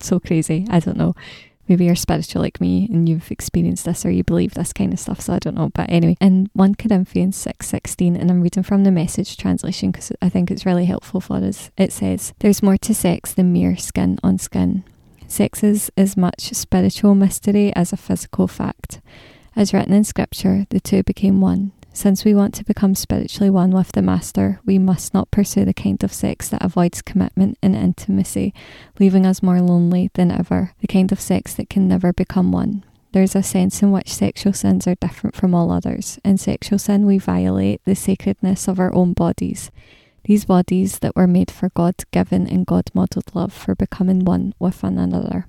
so 0.00 0.20
crazy. 0.20 0.66
I 0.68 0.80
don't 0.80 0.98
know. 0.98 1.14
Maybe 1.68 1.86
you're 1.86 1.96
spiritual 1.96 2.42
like 2.42 2.60
me 2.60 2.86
and 2.92 3.08
you've 3.08 3.30
experienced 3.32 3.86
this 3.86 4.06
or 4.06 4.10
you 4.10 4.22
believe 4.22 4.54
this 4.54 4.72
kind 4.72 4.92
of 4.92 5.00
stuff, 5.00 5.20
so 5.20 5.32
I 5.32 5.40
don't 5.40 5.56
know. 5.56 5.70
But 5.74 5.90
anyway, 5.90 6.16
in 6.20 6.48
1 6.52 6.76
Corinthians 6.76 7.36
6 7.36 7.66
16, 7.66 8.14
and 8.14 8.30
I'm 8.30 8.42
reading 8.42 8.62
from 8.62 8.84
the 8.84 8.92
message 8.92 9.36
translation 9.36 9.90
because 9.90 10.12
I 10.22 10.28
think 10.28 10.50
it's 10.50 10.66
really 10.66 10.84
helpful 10.84 11.20
for 11.20 11.38
us, 11.38 11.70
it 11.76 11.92
says, 11.92 12.34
There's 12.38 12.62
more 12.62 12.76
to 12.76 12.94
sex 12.94 13.32
than 13.32 13.52
mere 13.52 13.76
skin 13.76 14.18
on 14.22 14.38
skin. 14.38 14.84
Sex 15.28 15.62
is 15.64 15.90
as 15.96 16.16
much 16.16 16.52
spiritual 16.54 17.14
mystery 17.14 17.74
as 17.74 17.92
a 17.92 17.96
physical 17.96 18.46
fact. 18.46 19.00
As 19.54 19.72
written 19.72 19.92
in 19.92 20.04
Scripture, 20.04 20.66
the 20.70 20.80
two 20.80 21.02
became 21.02 21.40
one. 21.40 21.72
Since 21.92 22.26
we 22.26 22.34
want 22.34 22.54
to 22.56 22.64
become 22.64 22.94
spiritually 22.94 23.48
one 23.48 23.70
with 23.70 23.92
the 23.92 24.02
Master, 24.02 24.60
we 24.66 24.78
must 24.78 25.14
not 25.14 25.30
pursue 25.30 25.64
the 25.64 25.72
kind 25.72 26.04
of 26.04 26.12
sex 26.12 26.48
that 26.50 26.62
avoids 26.62 27.00
commitment 27.00 27.56
and 27.62 27.74
intimacy, 27.74 28.52
leaving 29.00 29.24
us 29.24 29.42
more 29.42 29.60
lonely 29.62 30.10
than 30.12 30.30
ever, 30.30 30.72
the 30.80 30.86
kind 30.86 31.10
of 31.10 31.20
sex 31.20 31.54
that 31.54 31.70
can 31.70 31.88
never 31.88 32.12
become 32.12 32.52
one. 32.52 32.84
There's 33.12 33.34
a 33.34 33.42
sense 33.42 33.82
in 33.82 33.92
which 33.92 34.12
sexual 34.12 34.52
sins 34.52 34.86
are 34.86 34.94
different 34.96 35.34
from 35.34 35.54
all 35.54 35.72
others. 35.72 36.18
In 36.22 36.36
sexual 36.36 36.78
sin, 36.78 37.06
we 37.06 37.16
violate 37.16 37.80
the 37.86 37.94
sacredness 37.94 38.68
of 38.68 38.78
our 38.78 38.94
own 38.94 39.14
bodies. 39.14 39.70
These 40.26 40.44
bodies 40.44 40.98
that 40.98 41.14
were 41.14 41.28
made 41.28 41.52
for 41.52 41.68
God 41.68 41.94
given 42.10 42.48
and 42.48 42.66
God 42.66 42.90
modelled 42.92 43.32
love 43.32 43.52
for 43.52 43.76
becoming 43.76 44.24
one 44.24 44.54
with 44.58 44.82
one 44.82 44.98
another. 44.98 45.46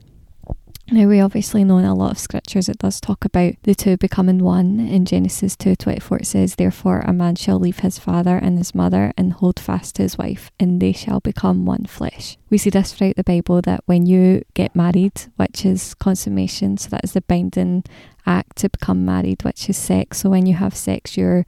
Now 0.91 1.07
we 1.07 1.19
obviously 1.19 1.63
know 1.63 1.79
in 1.79 1.85
a 1.85 1.95
lot 1.95 2.11
of 2.11 2.19
scriptures 2.19 2.69
it 2.69 2.77
does 2.77 3.01
talk 3.01 3.25
about 3.25 3.55
the 3.63 3.73
two 3.73 3.97
becoming 3.97 4.37
one. 4.37 4.79
In 4.79 5.03
Genesis 5.03 5.55
two 5.55 5.75
twenty 5.75 5.99
four 5.99 6.19
it 6.19 6.27
says, 6.27 6.55
Therefore 6.55 6.99
a 6.99 7.11
man 7.11 7.35
shall 7.35 7.57
leave 7.57 7.79
his 7.79 7.97
father 7.97 8.37
and 8.37 8.59
his 8.59 8.75
mother 8.75 9.13
and 9.17 9.33
hold 9.33 9.59
fast 9.59 9.95
to 9.95 10.03
his 10.03 10.19
wife, 10.19 10.51
and 10.59 10.79
they 10.79 10.93
shall 10.93 11.21
become 11.21 11.65
one 11.65 11.85
flesh. 11.85 12.37
We 12.51 12.59
see 12.59 12.69
this 12.69 12.93
throughout 12.93 13.15
the 13.15 13.23
Bible 13.23 13.63
that 13.63 13.81
when 13.87 14.05
you 14.05 14.43
get 14.53 14.75
married, 14.75 15.23
which 15.37 15.65
is 15.65 15.95
consummation, 15.95 16.77
so 16.77 16.89
that 16.89 17.03
is 17.03 17.13
the 17.13 17.21
binding 17.21 17.83
act 18.27 18.57
to 18.57 18.69
become 18.69 19.03
married, 19.03 19.43
which 19.43 19.69
is 19.71 19.75
sex. 19.75 20.19
So 20.19 20.29
when 20.29 20.45
you 20.45 20.53
have 20.53 20.75
sex 20.75 21.17
you're 21.17 21.47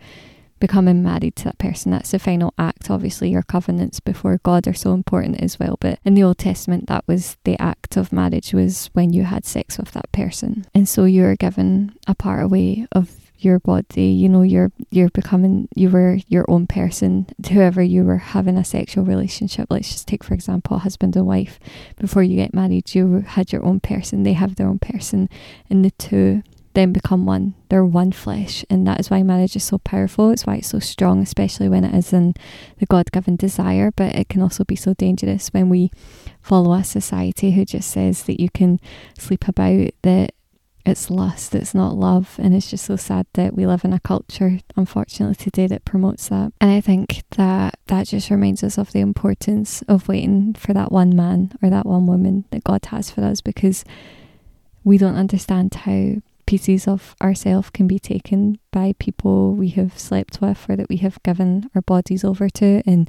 becoming 0.59 1.03
married 1.03 1.35
to 1.37 1.45
that 1.45 1.57
person. 1.57 1.91
That's 1.91 2.11
the 2.11 2.19
final 2.19 2.53
act. 2.57 2.89
Obviously, 2.89 3.29
your 3.29 3.43
covenants 3.43 3.99
before 3.99 4.39
God 4.43 4.67
are 4.67 4.73
so 4.73 4.93
important 4.93 5.41
as 5.41 5.59
well. 5.59 5.77
But 5.79 5.99
in 6.05 6.13
the 6.13 6.23
Old 6.23 6.37
Testament, 6.37 6.87
that 6.87 7.07
was 7.07 7.37
the 7.43 7.59
act 7.59 7.97
of 7.97 8.11
marriage 8.11 8.53
was 8.53 8.89
when 8.93 9.13
you 9.13 9.23
had 9.23 9.45
sex 9.45 9.77
with 9.77 9.91
that 9.91 10.11
person. 10.11 10.65
And 10.73 10.87
so 10.87 11.05
you're 11.05 11.35
given 11.35 11.95
a 12.07 12.15
part 12.15 12.43
away 12.43 12.87
of 12.91 13.15
your 13.39 13.59
body 13.59 14.03
you 14.03 14.27
know 14.27 14.41
you're 14.41 14.71
you're 14.91 15.09
becoming 15.09 15.67
you 15.73 15.89
were 15.89 16.17
your 16.27 16.45
own 16.49 16.67
person 16.67 17.25
whoever 17.49 17.81
you 17.81 18.03
were 18.03 18.17
having 18.17 18.57
a 18.57 18.65
sexual 18.65 19.05
relationship 19.05 19.65
let's 19.69 19.89
just 19.89 20.07
take 20.07 20.23
for 20.23 20.33
example 20.33 20.77
husband 20.77 21.15
and 21.15 21.25
wife 21.25 21.57
before 21.97 22.21
you 22.21 22.35
get 22.35 22.53
married 22.53 22.93
you 22.93 23.21
had 23.21 23.51
your 23.51 23.63
own 23.65 23.79
person 23.79 24.23
they 24.23 24.33
have 24.33 24.55
their 24.55 24.67
own 24.67 24.79
person 24.79 25.29
and 25.69 25.85
the 25.85 25.91
two 25.91 26.43
then 26.79 26.93
become 26.93 27.25
one. 27.25 27.55
They're 27.67 27.86
one 27.86 28.12
flesh. 28.13 28.63
And 28.69 28.88
that 28.88 29.00
is 29.00 29.09
why 29.09 29.21
marriage 29.21 29.55
is 29.55 29.63
so 29.63 29.77
powerful. 29.79 30.31
It's 30.31 30.45
why 30.45 30.55
it's 30.55 30.69
so 30.69 30.79
strong, 30.79 31.21
especially 31.21 31.67
when 31.67 31.83
it 31.83 31.93
is 31.93 32.13
in 32.13 32.33
the 32.77 32.86
God 32.86 33.12
given 33.12 33.36
desire. 33.36 33.91
But 33.91 34.15
it 34.15 34.29
can 34.29 34.41
also 34.41 34.63
be 34.63 34.77
so 34.77 34.93
dangerous 34.93 35.50
when 35.50 35.69
we 35.69 35.91
follow 36.41 36.74
a 36.74 36.83
society 36.83 37.51
who 37.51 37.65
just 37.65 37.91
says 37.91 38.24
that 38.24 38.39
you 38.39 38.50
can 38.50 38.79
sleep 39.17 39.48
about, 39.48 39.89
that 40.03 40.33
it's 40.86 41.09
lust, 41.12 41.53
it's 41.53 41.75
not 41.75 41.95
love. 41.95 42.36
And 42.39 42.55
it's 42.55 42.69
just 42.69 42.86
so 42.86 42.95
sad 42.95 43.27
that 43.33 43.53
we 43.53 43.67
live 43.67 43.83
in 43.83 43.91
a 43.91 44.00
culture, 44.00 44.59
unfortunately, 44.77 45.36
today 45.36 45.67
that 45.67 45.83
promotes 45.83 46.29
that. 46.29 46.53
And 46.62 46.71
I 46.71 46.79
think 46.79 47.24
that 47.31 47.77
that 47.88 48.07
just 48.07 48.29
reminds 48.29 48.63
us 48.63 48.77
of 48.77 48.93
the 48.93 49.01
importance 49.01 49.81
of 49.83 50.07
waiting 50.07 50.53
for 50.53 50.74
that 50.74 50.93
one 50.93 51.13
man 51.13 51.51
or 51.62 51.69
that 51.69 51.86
one 51.86 52.05
woman 52.05 52.45
that 52.51 52.63
God 52.63 52.86
has 52.86 53.12
for 53.12 53.21
us 53.21 53.41
because 53.41 53.83
we 54.86 54.98
don't 54.98 55.17
understand 55.17 55.75
how 55.75 56.15
pieces 56.49 56.87
of 56.87 57.15
ourself 57.21 57.71
can 57.71 57.87
be 57.87 57.99
taken 57.99 58.57
by 58.71 58.95
people 58.97 59.53
we 59.53 59.69
have 59.69 59.99
slept 59.99 60.41
with 60.41 60.65
or 60.67 60.75
that 60.75 60.89
we 60.89 60.97
have 60.97 61.21
given 61.21 61.69
our 61.75 61.81
bodies 61.83 62.23
over 62.23 62.49
to 62.49 62.81
and 62.87 63.07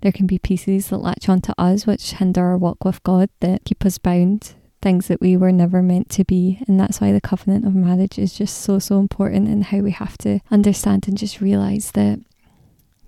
there 0.00 0.10
can 0.10 0.26
be 0.26 0.40
pieces 0.40 0.88
that 0.88 0.98
latch 0.98 1.28
onto 1.28 1.52
us 1.56 1.86
which 1.86 2.14
hinder 2.14 2.44
our 2.44 2.58
walk 2.58 2.84
with 2.84 3.00
God, 3.04 3.30
that 3.38 3.64
keep 3.64 3.86
us 3.86 3.98
bound, 3.98 4.54
things 4.82 5.06
that 5.06 5.20
we 5.20 5.36
were 5.36 5.52
never 5.52 5.82
meant 5.82 6.08
to 6.10 6.24
be. 6.24 6.58
And 6.66 6.80
that's 6.80 7.00
why 7.00 7.12
the 7.12 7.20
covenant 7.20 7.64
of 7.64 7.76
marriage 7.76 8.18
is 8.18 8.34
just 8.34 8.60
so, 8.60 8.80
so 8.80 8.98
important 8.98 9.46
and 9.46 9.62
how 9.62 9.78
we 9.78 9.92
have 9.92 10.18
to 10.18 10.40
understand 10.50 11.06
and 11.06 11.16
just 11.16 11.40
realize 11.40 11.92
that 11.92 12.18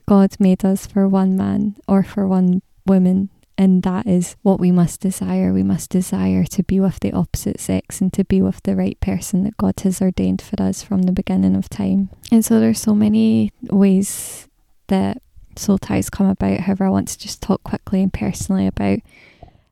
God 0.07 0.37
made 0.39 0.65
us 0.65 0.87
for 0.87 1.09
one 1.09 1.37
man 1.37 1.75
or 1.89 2.05
for 2.05 2.29
one 2.29 2.63
woman 2.87 3.31
and 3.63 3.85
that 3.85 4.09
is 4.09 4.35
what 4.43 4.59
we 4.59 4.73
must 4.73 4.99
desire. 4.99 5.53
We 5.53 5.63
must 5.63 5.89
desire 5.89 6.43
to 6.47 6.65
be 6.65 6.81
with 6.81 6.99
the 6.99 7.13
opposite 7.13 7.61
sex 7.61 8.01
and 8.01 8.13
to 8.13 8.25
be 8.25 8.43
with 8.43 8.61
the 8.65 8.75
right 8.75 8.99
person 8.99 9.45
that 9.45 9.57
God 9.57 9.79
has 9.85 10.03
ordained 10.03 10.43
for 10.43 10.61
us 10.61 10.83
from 10.83 11.03
the 11.03 11.13
beginning 11.13 11.55
of 11.55 11.69
time. 11.69 12.11
And 12.33 12.45
so 12.45 12.59
there's 12.59 12.81
so 12.81 12.93
many 12.93 13.53
ways 13.71 14.49
that 14.89 15.23
soul 15.55 15.79
ties 15.79 16.11
come 16.11 16.27
about. 16.27 16.59
However, 16.59 16.87
I 16.87 16.91
want 16.91 17.07
to 17.07 17.19
just 17.21 17.41
talk 17.41 17.63
quickly 17.63 18.03
and 18.03 18.13
personally 18.13 18.67
about 18.67 18.99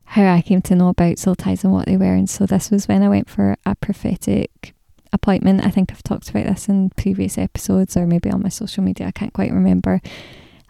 how 0.05 0.35
I 0.35 0.41
came 0.41 0.61
to 0.61 0.75
know 0.75 0.87
about 0.87 1.19
soul 1.19 1.35
ties 1.35 1.65
and 1.65 1.73
what 1.73 1.85
they 1.85 1.97
were. 1.97 2.15
And 2.15 2.29
so 2.29 2.45
this 2.45 2.71
was 2.71 2.87
when 2.87 3.03
I 3.03 3.09
went 3.09 3.29
for 3.29 3.57
a 3.65 3.75
prophetic 3.75 4.73
appointment. 5.11 5.65
I 5.65 5.69
think 5.69 5.91
I've 5.91 6.01
talked 6.01 6.29
about 6.29 6.45
this 6.45 6.69
in 6.69 6.91
previous 6.91 7.37
episodes 7.37 7.97
or 7.97 8.07
maybe 8.07 8.31
on 8.31 8.41
my 8.41 8.47
social 8.47 8.85
media. 8.85 9.07
I 9.07 9.11
can't 9.11 9.33
quite 9.33 9.51
remember 9.51 9.99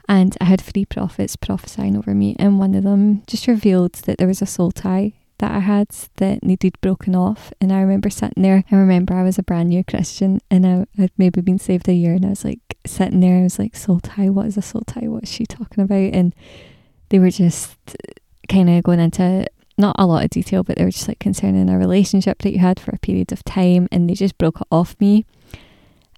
and 0.07 0.37
I 0.41 0.45
had 0.45 0.61
three 0.61 0.85
prophets 0.85 1.35
prophesying 1.35 1.97
over 1.97 2.13
me, 2.13 2.35
and 2.39 2.59
one 2.59 2.75
of 2.75 2.83
them 2.83 3.23
just 3.27 3.47
revealed 3.47 3.93
that 3.93 4.17
there 4.17 4.27
was 4.27 4.41
a 4.41 4.45
soul 4.45 4.71
tie 4.71 5.13
that 5.39 5.51
I 5.51 5.59
had 5.59 5.89
that 6.17 6.43
needed 6.43 6.79
broken 6.81 7.15
off. 7.15 7.51
And 7.59 7.73
I 7.73 7.81
remember 7.81 8.09
sitting 8.09 8.43
there, 8.43 8.63
I 8.71 8.75
remember 8.75 9.15
I 9.15 9.23
was 9.23 9.39
a 9.39 9.43
brand 9.43 9.69
new 9.69 9.83
Christian 9.83 10.39
and 10.51 10.67
I 10.67 10.85
had 11.01 11.11
maybe 11.17 11.41
been 11.41 11.57
saved 11.57 11.89
a 11.89 11.93
year, 11.93 12.13
and 12.13 12.25
I 12.25 12.29
was 12.29 12.45
like 12.45 12.59
sitting 12.85 13.19
there, 13.19 13.39
I 13.39 13.43
was 13.43 13.59
like, 13.59 13.75
soul 13.75 13.99
tie, 13.99 14.29
what 14.29 14.45
is 14.45 14.57
a 14.57 14.61
soul 14.61 14.83
tie? 14.85 15.07
What 15.07 15.23
is 15.23 15.31
she 15.31 15.45
talking 15.45 15.83
about? 15.83 16.13
And 16.13 16.35
they 17.09 17.19
were 17.19 17.31
just 17.31 17.75
kind 18.47 18.69
of 18.69 18.83
going 18.83 18.99
into 18.99 19.47
not 19.77 19.95
a 19.97 20.05
lot 20.05 20.23
of 20.23 20.29
detail, 20.29 20.63
but 20.63 20.77
they 20.77 20.83
were 20.83 20.91
just 20.91 21.07
like 21.07 21.19
concerning 21.19 21.69
a 21.69 21.77
relationship 21.77 22.43
that 22.43 22.51
you 22.51 22.59
had 22.59 22.79
for 22.79 22.91
a 22.91 22.99
period 22.99 23.31
of 23.31 23.43
time, 23.43 23.87
and 23.91 24.09
they 24.09 24.13
just 24.13 24.37
broke 24.37 24.61
it 24.61 24.67
off 24.71 24.95
me. 24.99 25.25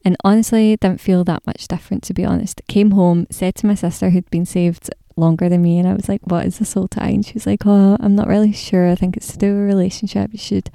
And 0.06 0.18
honestly, 0.24 0.76
didn't 0.76 1.02
feel 1.02 1.24
that 1.24 1.46
much 1.46 1.68
different 1.68 2.04
to 2.04 2.14
be 2.14 2.26
honest. 2.26 2.62
Came 2.68 2.92
home, 2.92 3.28
said 3.30 3.56
to 3.56 3.68
my 3.68 3.76
sister 3.76 4.10
who'd 4.10 4.30
been 4.30 4.46
saved 4.46 4.90
longer 5.16 5.50
than 5.50 5.62
me, 5.62 5.80
and 5.80 5.88
I 5.88 5.94
was 5.94 6.10
like, 6.10 6.22
What 6.24 6.46
is 6.46 6.60
the 6.60 6.66
soul 6.66 6.88
tie? 6.88 7.10
And 7.10 7.26
she 7.26 7.34
was 7.34 7.46
like, 7.46 7.66
Oh, 7.66 7.98
I'm 8.00 8.16
not 8.16 8.28
really 8.28 8.52
sure. 8.52 8.90
I 8.90 8.96
think 8.96 9.16
it's 9.16 9.32
to 9.34 9.38
do 9.38 9.54
with 9.54 9.64
a 9.64 9.66
relationship. 9.66 10.32
You 10.34 10.40
should 10.40 10.70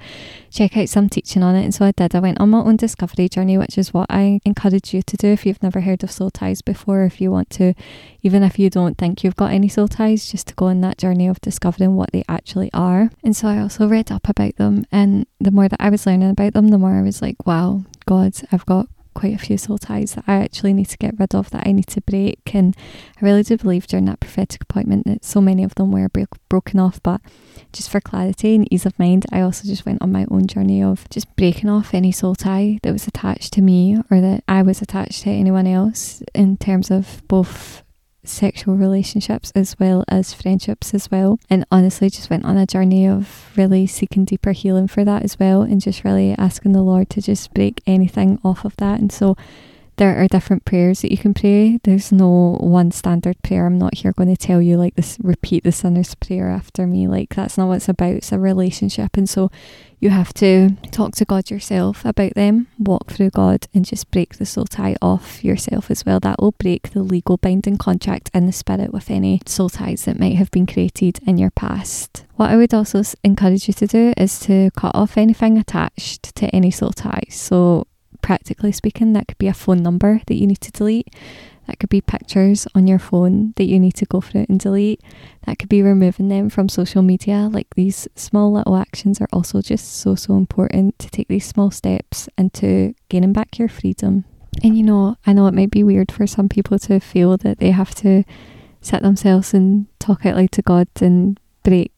check 0.49 0.77
out 0.77 0.89
some 0.89 1.09
teaching 1.09 1.43
on 1.43 1.55
it. 1.55 1.63
And 1.63 1.73
so 1.73 1.85
I 1.85 1.91
did. 1.91 2.15
I 2.15 2.19
went 2.19 2.39
on 2.39 2.49
my 2.49 2.59
own 2.59 2.77
discovery 2.77 3.29
journey, 3.29 3.57
which 3.57 3.77
is 3.77 3.93
what 3.93 4.07
I 4.09 4.39
encourage 4.45 4.93
you 4.93 5.01
to 5.03 5.17
do 5.17 5.27
if 5.27 5.45
you've 5.45 5.63
never 5.63 5.81
heard 5.81 6.03
of 6.03 6.11
soul 6.11 6.31
ties 6.31 6.61
before, 6.61 7.03
if 7.03 7.21
you 7.21 7.31
want 7.31 7.49
to, 7.51 7.73
even 8.21 8.43
if 8.43 8.57
you 8.57 8.69
don't 8.69 8.97
think 8.97 9.23
you've 9.23 9.35
got 9.35 9.51
any 9.51 9.67
soul 9.67 9.87
ties, 9.87 10.31
just 10.31 10.47
to 10.47 10.55
go 10.55 10.67
on 10.67 10.81
that 10.81 10.97
journey 10.97 11.27
of 11.27 11.41
discovering 11.41 11.95
what 11.95 12.11
they 12.11 12.23
actually 12.27 12.69
are. 12.73 13.09
And 13.23 13.35
so 13.35 13.47
I 13.47 13.59
also 13.59 13.87
read 13.87 14.11
up 14.11 14.27
about 14.27 14.55
them, 14.55 14.85
and 14.91 15.25
the 15.39 15.51
more 15.51 15.69
that 15.69 15.81
I 15.81 15.89
was 15.89 16.05
learning 16.05 16.29
about 16.29 16.53
them, 16.53 16.69
the 16.69 16.77
more 16.77 16.93
I 16.93 17.01
was 17.01 17.21
like, 17.21 17.45
Wow, 17.45 17.83
God, 18.05 18.33
I've 18.51 18.65
got 18.65 18.87
quite 19.13 19.33
a 19.33 19.37
few 19.37 19.57
soul 19.57 19.77
ties 19.77 20.15
that 20.15 20.23
I 20.27 20.35
actually 20.35 20.73
need 20.73 20.89
to 20.89 20.97
get 20.97 21.19
rid 21.19 21.35
of, 21.35 21.49
that 21.51 21.67
I 21.67 21.71
need 21.71 21.87
to 21.87 22.01
break. 22.01 22.53
And 22.53 22.75
I 23.19 23.25
really 23.25 23.43
do 23.43 23.57
believe 23.57 23.87
during 23.87 24.05
that 24.05 24.19
prophetic 24.19 24.63
appointment 24.63 25.05
that 25.05 25.25
so 25.25 25.41
many 25.41 25.63
of 25.63 25.75
them 25.75 25.91
were 25.91 26.09
broken 26.49 26.79
off. 26.79 27.01
But 27.03 27.21
just 27.73 27.89
for 27.89 28.01
clarity 28.01 28.55
and 28.55 28.71
ease 28.73 28.85
of 28.85 28.97
mind, 28.97 29.25
I 29.31 29.41
also 29.41 29.67
just 29.67 29.85
went 29.85 30.01
on 30.01 30.11
my 30.11 30.25
own 30.31 30.47
journey 30.47 30.81
of 30.81 31.09
just 31.09 31.33
breaking 31.35 31.69
off 31.69 31.93
any 31.93 32.11
soul 32.11 32.35
tie 32.35 32.79
that 32.83 32.93
was 32.93 33.07
attached 33.07 33.53
to 33.53 33.61
me 33.61 33.97
or 34.09 34.21
that 34.21 34.43
I 34.47 34.61
was 34.61 34.81
attached 34.81 35.23
to 35.23 35.29
anyone 35.29 35.67
else 35.67 36.23
in 36.33 36.57
terms 36.57 36.89
of 36.91 37.21
both 37.27 37.83
sexual 38.23 38.75
relationships 38.75 39.51
as 39.55 39.77
well 39.79 40.03
as 40.07 40.33
friendships 40.33 40.93
as 40.93 41.09
well. 41.09 41.39
And 41.49 41.65
honestly, 41.71 42.09
just 42.09 42.29
went 42.29 42.45
on 42.45 42.57
a 42.57 42.65
journey 42.65 43.07
of 43.07 43.51
really 43.55 43.87
seeking 43.87 44.25
deeper 44.25 44.51
healing 44.51 44.87
for 44.87 45.05
that 45.05 45.23
as 45.23 45.39
well, 45.39 45.61
and 45.61 45.81
just 45.81 46.03
really 46.03 46.35
asking 46.37 46.73
the 46.73 46.81
Lord 46.81 47.09
to 47.11 47.21
just 47.21 47.53
break 47.53 47.81
anything 47.87 48.39
off 48.43 48.65
of 48.65 48.75
that. 48.77 48.99
And 48.99 49.11
so 49.11 49.35
there 49.99 50.17
are 50.17 50.29
different 50.29 50.63
prayers 50.63 51.01
that 51.01 51.11
you 51.11 51.17
can 51.17 51.33
pray. 51.33 51.77
There's 51.83 52.09
no 52.09 52.57
one 52.61 52.89
standard 52.91 53.35
prayer. 53.43 53.65
I'm 53.65 53.77
not 53.77 53.95
here 53.95 54.13
going 54.13 54.33
to 54.33 54.37
tell 54.37 54.61
you 54.61 54.77
like 54.77 54.95
this 54.95 55.17
repeat 55.21 55.65
the 55.65 55.73
sinner's 55.73 56.15
prayer 56.15 56.49
after 56.49 56.87
me. 56.87 57.05
Like 57.05 57.35
that's 57.35 57.57
not 57.57 57.67
what 57.67 57.75
it's 57.75 57.89
about. 57.89 58.13
It's 58.13 58.31
a 58.31 58.39
relationship. 58.39 59.17
And 59.17 59.29
so 59.29 59.51
you 59.99 60.09
have 60.11 60.33
to 60.35 60.77
talk 60.91 61.15
to 61.15 61.25
God 61.25 61.49
yourself 61.49 62.05
about 62.05 62.33
them, 62.35 62.67
walk 62.77 63.11
through 63.11 63.31
God 63.31 63.67
and 63.73 63.83
just 63.83 64.09
break 64.09 64.37
the 64.37 64.45
soul 64.45 64.63
tie 64.63 64.95
off 65.01 65.43
yourself 65.43 65.91
as 65.91 66.05
well. 66.05 66.21
That 66.21 66.39
will 66.39 66.53
break 66.53 66.91
the 66.91 67.03
legal 67.03 67.35
binding 67.35 67.77
contract 67.77 68.31
in 68.33 68.45
the 68.45 68.53
spirit 68.53 68.93
with 68.93 69.11
any 69.11 69.41
soul 69.45 69.67
ties 69.67 70.05
that 70.05 70.17
might 70.17 70.37
have 70.37 70.49
been 70.49 70.65
created 70.65 71.19
in 71.27 71.37
your 71.37 71.51
past. 71.51 72.25
What 72.37 72.51
I 72.51 72.55
would 72.55 72.73
also 72.73 73.03
encourage 73.25 73.67
you 73.67 73.73
to 73.73 73.87
do 73.87 74.13
is 74.15 74.39
to 74.41 74.71
cut 74.77 74.95
off 74.95 75.17
anything 75.17 75.57
attached 75.57 76.33
to 76.37 76.47
any 76.55 76.71
soul 76.71 76.93
ties. 76.93 77.35
So 77.35 77.85
practically 78.29 78.71
speaking, 78.71 79.13
that 79.13 79.27
could 79.27 79.39
be 79.39 79.47
a 79.47 79.53
phone 79.55 79.81
number 79.81 80.21
that 80.27 80.35
you 80.35 80.45
need 80.45 80.61
to 80.61 80.69
delete. 80.71 81.11
That 81.65 81.79
could 81.79 81.89
be 81.89 81.99
pictures 81.99 82.67
on 82.75 82.85
your 82.85 82.99
phone 82.99 83.53
that 83.55 83.63
you 83.63 83.79
need 83.79 83.95
to 83.95 84.05
go 84.05 84.21
through 84.21 84.45
and 84.47 84.59
delete. 84.59 85.01
That 85.47 85.57
could 85.57 85.67
be 85.67 85.81
removing 85.81 86.27
them 86.29 86.51
from 86.51 86.69
social 86.69 87.01
media. 87.01 87.49
Like 87.51 87.73
these 87.73 88.07
small 88.13 88.53
little 88.53 88.75
actions 88.75 89.19
are 89.19 89.27
also 89.33 89.63
just 89.63 89.95
so, 89.95 90.13
so 90.13 90.35
important 90.35 90.99
to 90.99 91.09
take 91.09 91.27
these 91.27 91.47
small 91.47 91.71
steps 91.71 92.29
into 92.37 92.93
gaining 93.09 93.33
back 93.33 93.57
your 93.57 93.67
freedom. 93.67 94.25
And 94.61 94.77
you 94.77 94.83
know, 94.83 95.15
I 95.25 95.33
know 95.33 95.47
it 95.47 95.55
might 95.55 95.71
be 95.71 95.83
weird 95.83 96.11
for 96.11 96.27
some 96.27 96.49
people 96.49 96.77
to 96.77 96.99
feel 96.99 97.35
that 97.37 97.57
they 97.57 97.71
have 97.71 97.95
to 97.95 98.23
set 98.79 99.01
themselves 99.01 99.55
and 99.55 99.87
talk 99.97 100.23
out 100.27 100.35
loud 100.35 100.51
to 100.51 100.61
God 100.61 100.87
and 101.01 101.39
break 101.63 101.93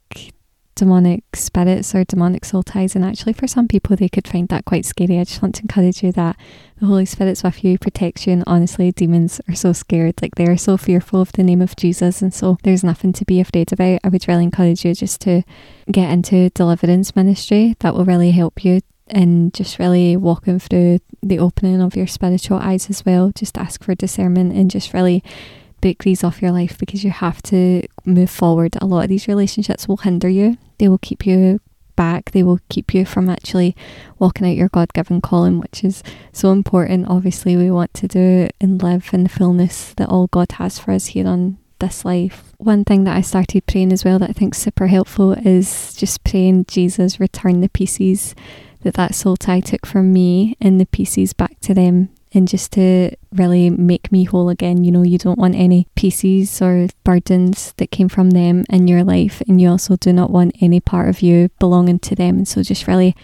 demonic 0.82 1.24
spirits 1.36 1.94
or 1.94 2.04
demonic 2.04 2.44
soul 2.44 2.64
ties. 2.64 2.96
And 2.96 3.06
actually, 3.06 3.34
for 3.34 3.46
some 3.46 3.68
people, 3.68 3.96
they 3.96 4.10
could 4.10 4.28
find 4.28 4.48
that 4.48 4.66
quite 4.66 4.84
scary. 4.84 5.20
I 5.20 5.26
just 5.26 5.40
want 5.40 5.54
to 5.56 5.62
encourage 5.62 6.02
you 6.02 6.12
that 6.14 6.36
the 6.80 6.88
Holy 6.88 7.06
Spirit's 7.06 7.44
with 7.44 7.64
you, 7.64 7.78
protects 7.78 8.26
you. 8.26 8.34
And 8.34 8.44
honestly, 8.48 8.92
demons 8.92 9.40
are 9.48 9.54
so 9.54 9.74
scared. 9.74 10.20
Like 10.24 10.34
they 10.36 10.48
are 10.48 10.58
so 10.58 10.78
fearful 10.78 11.22
of 11.22 11.34
the 11.34 11.44
name 11.44 11.62
of 11.62 11.76
Jesus. 11.76 12.24
And 12.24 12.34
so 12.34 12.58
there's 12.64 12.84
nothing 12.84 13.14
to 13.14 13.26
be 13.26 13.40
afraid 13.40 13.72
about. 13.72 14.00
I 14.04 14.10
would 14.10 14.28
really 14.28 14.44
encourage 14.44 14.84
you 14.84 14.96
just 14.96 15.22
to 15.22 15.44
get 15.92 16.10
into 16.10 16.50
deliverance 16.50 17.16
ministry. 17.16 17.76
That 17.82 17.94
will 17.94 18.06
really 18.06 18.32
help 18.32 18.66
you 18.66 18.82
and 19.06 19.54
just 19.54 19.78
really 19.78 20.18
walking 20.18 20.58
through 20.58 20.98
the 21.22 21.38
opening 21.38 21.80
of 21.80 21.96
your 21.96 22.08
spiritual 22.08 22.58
eyes 22.58 22.90
as 22.90 23.06
well. 23.06 23.32
Just 23.36 23.56
ask 23.56 23.84
for 23.84 23.94
discernment 23.94 24.54
and 24.54 24.72
just 24.72 24.96
really 24.96 25.24
break 25.80 26.04
these 26.04 26.24
off 26.24 26.42
your 26.42 26.52
life 26.52 26.78
because 26.80 27.04
you 27.04 27.12
have 27.12 27.42
to 27.42 27.84
move 28.04 28.30
forward. 28.30 28.78
A 28.82 28.86
lot 28.86 29.04
of 29.04 29.10
these 29.10 29.28
relationships 29.28 29.88
will 29.88 29.98
hinder 29.98 30.30
you, 30.30 30.58
they 30.82 30.90
will 30.90 30.98
keep 30.98 31.28
you 31.28 31.60
back, 31.96 32.32
they 32.32 32.42
will 32.42 32.60
keep 32.68 32.92
you 32.92 33.06
from 33.06 33.30
actually 33.30 33.76
walking 34.18 34.48
out 34.48 34.56
your 34.56 34.68
God 34.70 34.92
given 34.94 35.22
calling, 35.22 35.60
which 35.60 35.84
is 35.84 36.02
so 36.34 36.52
important. 36.52 37.08
Obviously, 37.08 37.56
we 37.56 37.70
want 37.70 37.94
to 37.94 38.08
do 38.08 38.50
and 38.60 38.82
live 38.82 39.12
in 39.14 39.22
the 39.22 39.30
fullness 39.30 39.94
that 39.94 40.10
all 40.10 40.26
God 40.26 40.54
has 40.54 40.80
for 40.80 40.90
us 40.92 41.08
here 41.08 41.28
on 41.28 41.60
this 41.78 42.04
life. 42.04 42.54
One 42.58 42.84
thing 42.84 43.04
that 43.04 43.16
I 43.16 43.22
started 43.22 43.68
praying 43.68 43.94
as 43.94 44.04
well 44.04 44.18
that 44.18 44.32
I 44.32 44.34
think 44.34 44.56
super 44.56 44.88
helpful 44.88 45.34
is 45.34 45.94
just 45.94 46.24
praying 46.24 46.66
Jesus 46.66 47.20
return 47.20 47.62
the 47.62 47.70
pieces 47.70 48.34
that 48.82 48.96
that 48.96 49.14
soul 49.14 49.38
tie 49.38 49.60
took 49.60 49.86
from 49.86 50.12
me 50.12 50.58
and 50.60 50.82
the 50.82 50.88
pieces 50.88 51.34
back 51.34 51.60
to 51.60 51.76
them 51.76 52.10
and 52.34 52.48
just 52.48 52.72
to 52.74 53.12
really 53.34 53.70
make 53.70 54.12
me 54.12 54.24
whole 54.24 54.50
again. 54.50 54.84
You 54.84 54.92
know, 54.92 55.04
you 55.04 55.18
don't 55.18 55.40
want 55.40 55.56
any 55.56 55.88
pieces 55.96 56.62
or 56.62 56.88
burdens 57.04 57.74
that 57.78 57.92
came 57.92 58.10
from 58.10 58.32
them 58.32 58.64
in 58.70 58.88
your 58.88 59.04
life, 59.04 59.42
and 59.48 59.60
you 59.60 59.70
also 59.70 59.96
do 59.96 60.14
not 60.14 60.32
want 60.32 60.56
any 60.62 60.80
part 60.80 61.10
of 61.10 61.22
you 61.22 61.50
belonging 61.60 62.00
to 62.00 62.16
them. 62.16 62.38
And 62.38 62.48
so, 62.48 62.64
just 62.64 62.88
really 62.88 63.16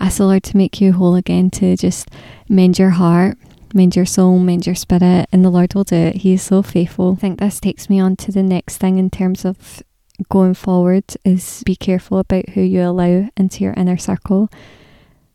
ask 0.00 0.18
the 0.18 0.26
Lord 0.26 0.42
to 0.44 0.56
make 0.56 0.80
you 0.80 0.92
whole 0.92 1.14
again, 1.14 1.50
to 1.52 1.76
just 1.76 2.08
mend 2.48 2.78
your 2.78 2.90
heart. 2.90 3.38
Mend 3.74 3.96
your 3.96 4.06
soul, 4.06 4.38
mend 4.38 4.64
your 4.64 4.76
spirit, 4.76 5.26
and 5.32 5.44
the 5.44 5.50
Lord 5.50 5.74
will 5.74 5.84
do 5.84 5.96
it. 5.96 6.18
He 6.18 6.32
is 6.34 6.40
so 6.40 6.62
faithful. 6.62 7.12
I 7.12 7.20
think 7.20 7.40
this 7.40 7.60
takes 7.60 7.90
me 7.90 8.00
on 8.00 8.16
to 8.16 8.32
the 8.32 8.42
next 8.42 8.78
thing 8.78 8.96
in 8.96 9.10
terms 9.10 9.44
of 9.44 9.82
going 10.28 10.54
forward 10.54 11.04
is 11.24 11.62
be 11.66 11.76
careful 11.76 12.18
about 12.18 12.50
who 12.50 12.60
you 12.60 12.82
allow 12.82 13.28
into 13.36 13.64
your 13.64 13.74
inner 13.74 13.96
circle, 13.98 14.48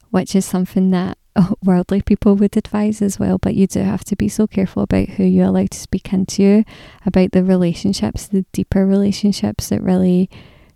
which 0.10 0.34
is 0.34 0.46
something 0.46 0.92
that 0.92 1.18
worldly 1.64 2.02
people 2.02 2.36
would 2.36 2.56
advise 2.58 3.02
as 3.02 3.20
well, 3.20 3.38
but 3.38 3.56
you 3.56 3.68
do 3.68 3.80
have 3.80 4.04
to 4.06 4.16
be 4.16 4.30
so 4.30 4.48
careful 4.48 4.84
about 4.84 5.10
who 5.10 5.24
you 5.24 5.44
allow 5.44 5.66
to 5.66 5.78
speak 5.78 6.12
into 6.14 6.64
about 7.06 7.32
the 7.32 7.44
relationships, 7.44 8.28
the 8.28 8.46
deeper 8.52 8.86
relationships 8.86 9.70
that 9.70 9.82
really 9.82 10.30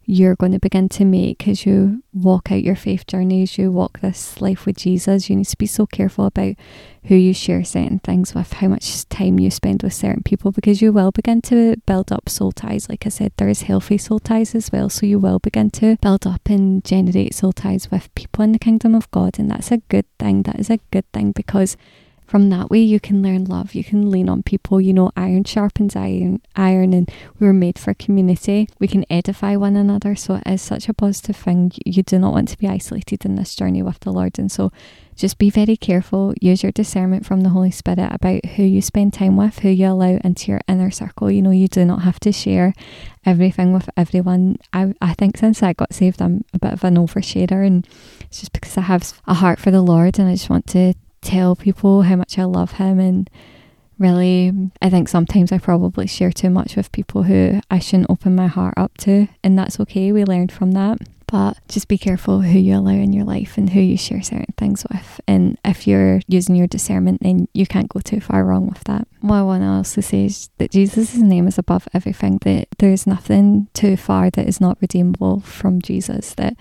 you're 0.06 0.36
going 0.36 0.52
to 0.52 0.60
begin 0.60 0.88
to 0.90 1.04
make 1.04 1.48
as 1.48 1.66
you 1.66 2.04
walk 2.14 2.52
out 2.52 2.64
your 2.64 2.76
faith 2.76 3.08
journey, 3.08 3.42
as 3.42 3.58
you 3.58 3.72
walk 3.72 4.00
this 4.00 4.40
life 4.40 4.66
with 4.66 4.78
Jesus. 4.78 5.30
You 5.30 5.36
need 5.36 5.48
to 5.48 5.58
be 5.58 5.66
so 5.66 5.88
careful 5.88 6.26
about 6.26 6.56
who 7.06 7.16
you 7.16 7.34
share 7.34 7.64
certain 7.64 8.00
things 8.00 8.36
with, 8.36 8.54
how 8.54 8.68
much 8.68 9.08
time 9.10 9.40
you 9.40 9.50
spend 9.50 9.82
with 9.82 9.94
certain 9.94 10.22
people, 10.22 10.52
because 10.52 10.82
you 10.82 10.94
will 10.94 11.12
begin 11.12 11.42
to 11.44 11.76
build 11.88 12.12
up 12.12 12.30
soul 12.30 12.52
ties. 12.52 12.88
Like 12.88 13.06
I 13.06 13.10
said, 13.10 13.34
there 13.38 13.50
is 13.50 13.64
healthy 13.64 13.98
soul 13.98 14.20
ties 14.20 14.54
as 14.54 14.72
well. 14.72 14.90
So 14.90 15.08
you 15.08 15.18
will 15.18 15.40
begin 15.40 15.72
to 15.72 15.98
build 15.98 16.28
up 16.28 16.50
and 16.50 16.84
generate 16.86 17.34
soul 17.34 17.54
ties 17.54 17.90
with 17.90 18.14
people 18.14 18.44
in 18.44 18.52
the 18.52 18.60
kingdom 18.60 18.94
of 18.94 19.10
God. 19.10 19.40
And 19.40 19.50
that's 19.50 19.72
a 19.72 19.78
good 19.78 20.06
thing. 20.20 20.44
That 20.44 20.60
is 20.60 20.70
a 20.70 20.80
good 20.92 21.12
thing 21.14 21.32
because 21.32 21.78
from 22.26 22.50
that 22.50 22.70
way 22.70 22.80
you 22.80 23.00
can 23.00 23.22
learn 23.22 23.46
love. 23.46 23.76
You 23.76 23.84
can 23.84 24.10
lean 24.10 24.30
on 24.30 24.44
people. 24.44 24.82
You 24.82 24.94
know 24.94 25.12
iron 25.16 25.44
sharpens 25.44 25.96
iron 25.96 26.42
iron 26.56 26.94
and 26.94 27.12
we 27.40 27.48
were 27.48 27.54
made 27.54 27.78
for 27.78 27.94
community. 27.94 28.68
We 28.80 28.88
can 28.88 29.06
edify 29.10 29.56
one 29.56 29.76
another. 29.76 30.16
So 30.16 30.36
it 30.36 30.44
is 30.48 30.62
such 30.62 30.90
a 30.90 30.94
positive 30.94 31.36
thing. 31.36 31.72
You 31.86 32.04
do 32.04 32.20
not 32.20 32.34
want 32.34 32.50
to 32.50 32.58
be 32.58 32.68
isolated 32.68 33.26
in 33.26 33.36
this 33.36 33.56
journey 33.56 33.82
with 33.82 34.00
the 34.02 34.12
lord. 34.12 34.40
And 34.40 34.52
so 34.52 34.72
just 35.16 35.38
be 35.38 35.50
very 35.50 35.78
careful. 35.78 36.34
Use 36.42 36.62
your 36.62 36.74
discernment 36.74 37.26
from 37.26 37.42
the 37.42 37.50
holy 37.50 37.72
spirit 37.72 38.00
about 38.12 38.46
who 38.46 38.64
you 38.64 38.82
spend 38.82 39.14
time 39.14 39.38
with 39.38 39.60
who 39.60 39.70
you 39.70 39.88
allow 39.88 40.20
into 40.24 40.52
your 40.52 40.62
inner 40.68 40.92
circle. 40.92 41.32
You 41.32 41.42
know 41.42 41.52
you 41.52 41.68
do 41.68 41.86
not 41.86 42.02
have 42.02 42.20
to 42.22 42.32
share 42.32 42.74
everything 43.26 43.72
with 43.72 43.90
everyone. 43.96 44.58
I, 44.74 44.94
I 45.02 45.14
think 45.14 45.38
since 45.38 45.64
i 45.64 45.74
got 45.74 45.94
saved 45.94 46.22
i'm 46.22 46.46
a 46.54 46.60
bit 46.60 46.74
of 46.74 46.84
an 46.84 46.96
oversharer 46.96 47.66
and 47.66 47.88
it's 48.22 48.42
just 48.42 48.54
because 48.54 48.78
i 48.78 48.82
have 48.82 49.20
a 49.26 49.34
heart 49.34 49.60
for 49.60 49.72
the 49.72 49.82
lord 49.82 50.20
and 50.20 50.28
i 50.28 50.34
just 50.34 50.50
want 50.50 50.68
to 50.68 50.94
tell 51.26 51.56
people 51.56 52.04
how 52.04 52.16
much 52.16 52.38
I 52.38 52.44
love 52.44 52.74
him 52.74 53.00
and 53.00 53.30
really 53.98 54.52
I 54.82 54.90
think 54.90 55.10
sometimes 55.10 55.52
I 55.52 55.58
probably 55.58 56.08
share 56.08 56.32
too 56.32 56.50
much 56.50 56.76
with 56.76 56.92
people 56.92 57.24
who 57.24 57.62
I 57.72 57.80
shouldn't 57.80 58.10
open 58.10 58.36
my 58.36 58.48
heart 58.48 58.76
up 58.78 58.98
to 59.00 59.28
and 59.44 59.58
that's 59.58 59.80
okay 59.82 60.12
we 60.12 60.24
learned 60.24 60.52
from 60.52 60.74
that. 60.74 61.00
But 61.28 61.58
just 61.68 61.88
be 61.88 61.98
careful 61.98 62.42
who 62.42 62.60
you 62.60 62.76
allow 62.76 62.92
in 62.92 63.12
your 63.12 63.26
life 63.26 63.58
and 63.58 63.72
who 63.72 63.80
you 63.80 63.98
share 63.98 64.22
certain 64.22 64.54
things 64.58 64.86
with 64.92 65.20
and 65.28 65.58
if 65.66 65.88
you're 65.88 66.22
using 66.28 66.56
your 66.56 66.68
discernment 66.68 67.24
then 67.24 67.48
you 67.54 67.66
can't 67.66 67.90
go 67.90 68.00
too 68.00 68.22
far 68.22 68.46
wrong 68.46 68.68
with 68.68 68.84
that. 68.84 69.08
What 69.22 69.38
I 69.38 69.42
want 69.42 69.64
to 69.64 69.68
also 69.68 70.02
say 70.02 70.26
is 70.26 70.50
that 70.60 70.72
Jesus' 70.72 71.16
name 71.16 71.48
is 71.48 71.58
above 71.58 71.88
everything 71.94 72.38
that 72.44 72.68
there's 72.78 73.08
nothing 73.08 73.68
too 73.74 73.98
far 73.98 74.30
that 74.30 74.48
is 74.48 74.62
not 74.62 74.78
redeemable 74.80 75.40
from 75.40 75.82
Jesus 75.82 76.36
that 76.36 76.56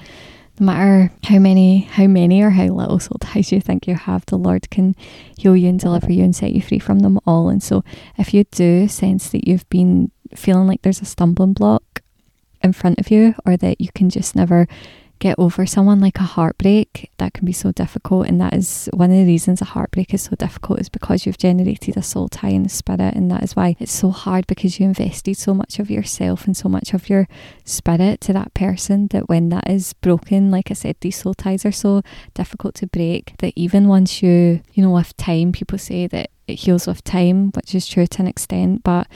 no 0.58 0.66
matter 0.66 1.12
how 1.24 1.38
many 1.38 1.80
how 1.80 2.06
many 2.06 2.42
or 2.42 2.50
how 2.50 2.66
little 2.66 2.98
soul 2.98 3.18
ties 3.20 3.50
you 3.50 3.60
think 3.60 3.86
you 3.86 3.94
have 3.94 4.24
the 4.26 4.38
lord 4.38 4.70
can 4.70 4.94
heal 5.36 5.56
you 5.56 5.68
and 5.68 5.80
deliver 5.80 6.12
you 6.12 6.22
and 6.24 6.34
set 6.34 6.52
you 6.52 6.62
free 6.62 6.78
from 6.78 7.00
them 7.00 7.18
all. 7.26 7.48
And 7.48 7.62
so 7.62 7.84
if 8.16 8.32
you 8.32 8.44
do 8.44 8.88
sense 8.88 9.30
that 9.30 9.46
you've 9.46 9.68
been 9.68 10.10
feeling 10.34 10.66
like 10.66 10.82
there's 10.82 11.02
a 11.02 11.04
stumbling 11.04 11.52
block 11.52 12.02
in 12.62 12.72
front 12.72 12.98
of 12.98 13.10
you 13.10 13.34
or 13.44 13.56
that 13.56 13.80
you 13.80 13.88
can 13.94 14.08
just 14.08 14.34
never 14.34 14.66
get 15.24 15.38
over 15.38 15.64
someone 15.64 16.00
like 16.00 16.18
a 16.18 16.32
heartbreak 16.36 17.10
that 17.16 17.32
can 17.32 17.46
be 17.46 17.52
so 17.52 17.72
difficult. 17.72 18.26
And 18.26 18.38
that 18.42 18.52
is 18.52 18.90
one 18.92 19.10
of 19.10 19.16
the 19.16 19.24
reasons 19.24 19.62
a 19.62 19.64
heartbreak 19.64 20.12
is 20.12 20.20
so 20.20 20.36
difficult 20.36 20.80
is 20.80 20.90
because 20.90 21.24
you've 21.24 21.38
generated 21.38 21.96
a 21.96 22.02
soul 22.02 22.28
tie 22.28 22.50
in 22.50 22.64
the 22.64 22.68
spirit. 22.68 23.14
And 23.14 23.30
that 23.30 23.42
is 23.42 23.56
why 23.56 23.74
it's 23.80 23.90
so 23.90 24.10
hard 24.10 24.46
because 24.46 24.78
you 24.78 24.84
invested 24.84 25.38
so 25.38 25.54
much 25.54 25.78
of 25.78 25.90
yourself 25.90 26.44
and 26.44 26.54
so 26.54 26.68
much 26.68 26.92
of 26.92 27.08
your 27.08 27.26
spirit 27.64 28.20
to 28.20 28.34
that 28.34 28.52
person 28.52 29.08
that 29.12 29.26
when 29.26 29.48
that 29.48 29.66
is 29.70 29.94
broken 29.94 30.50
like 30.50 30.70
i 30.70 30.74
said 30.74 30.96
these 31.00 31.16
soul 31.16 31.34
ties 31.34 31.64
are 31.64 31.72
so 31.72 32.02
difficult 32.34 32.74
to 32.74 32.86
break 32.86 33.32
that 33.38 33.52
even 33.56 33.88
once 33.88 34.22
you 34.22 34.60
you 34.74 34.82
know 34.82 34.90
with 34.90 35.16
time 35.16 35.52
people 35.52 35.78
say 35.78 36.06
that 36.06 36.28
it 36.46 36.56
heals 36.56 36.86
with 36.86 37.02
time 37.04 37.50
which 37.52 37.74
is 37.74 37.86
true 37.86 38.06
to 38.06 38.20
an 38.20 38.28
extent 38.28 38.82
but 38.84 39.06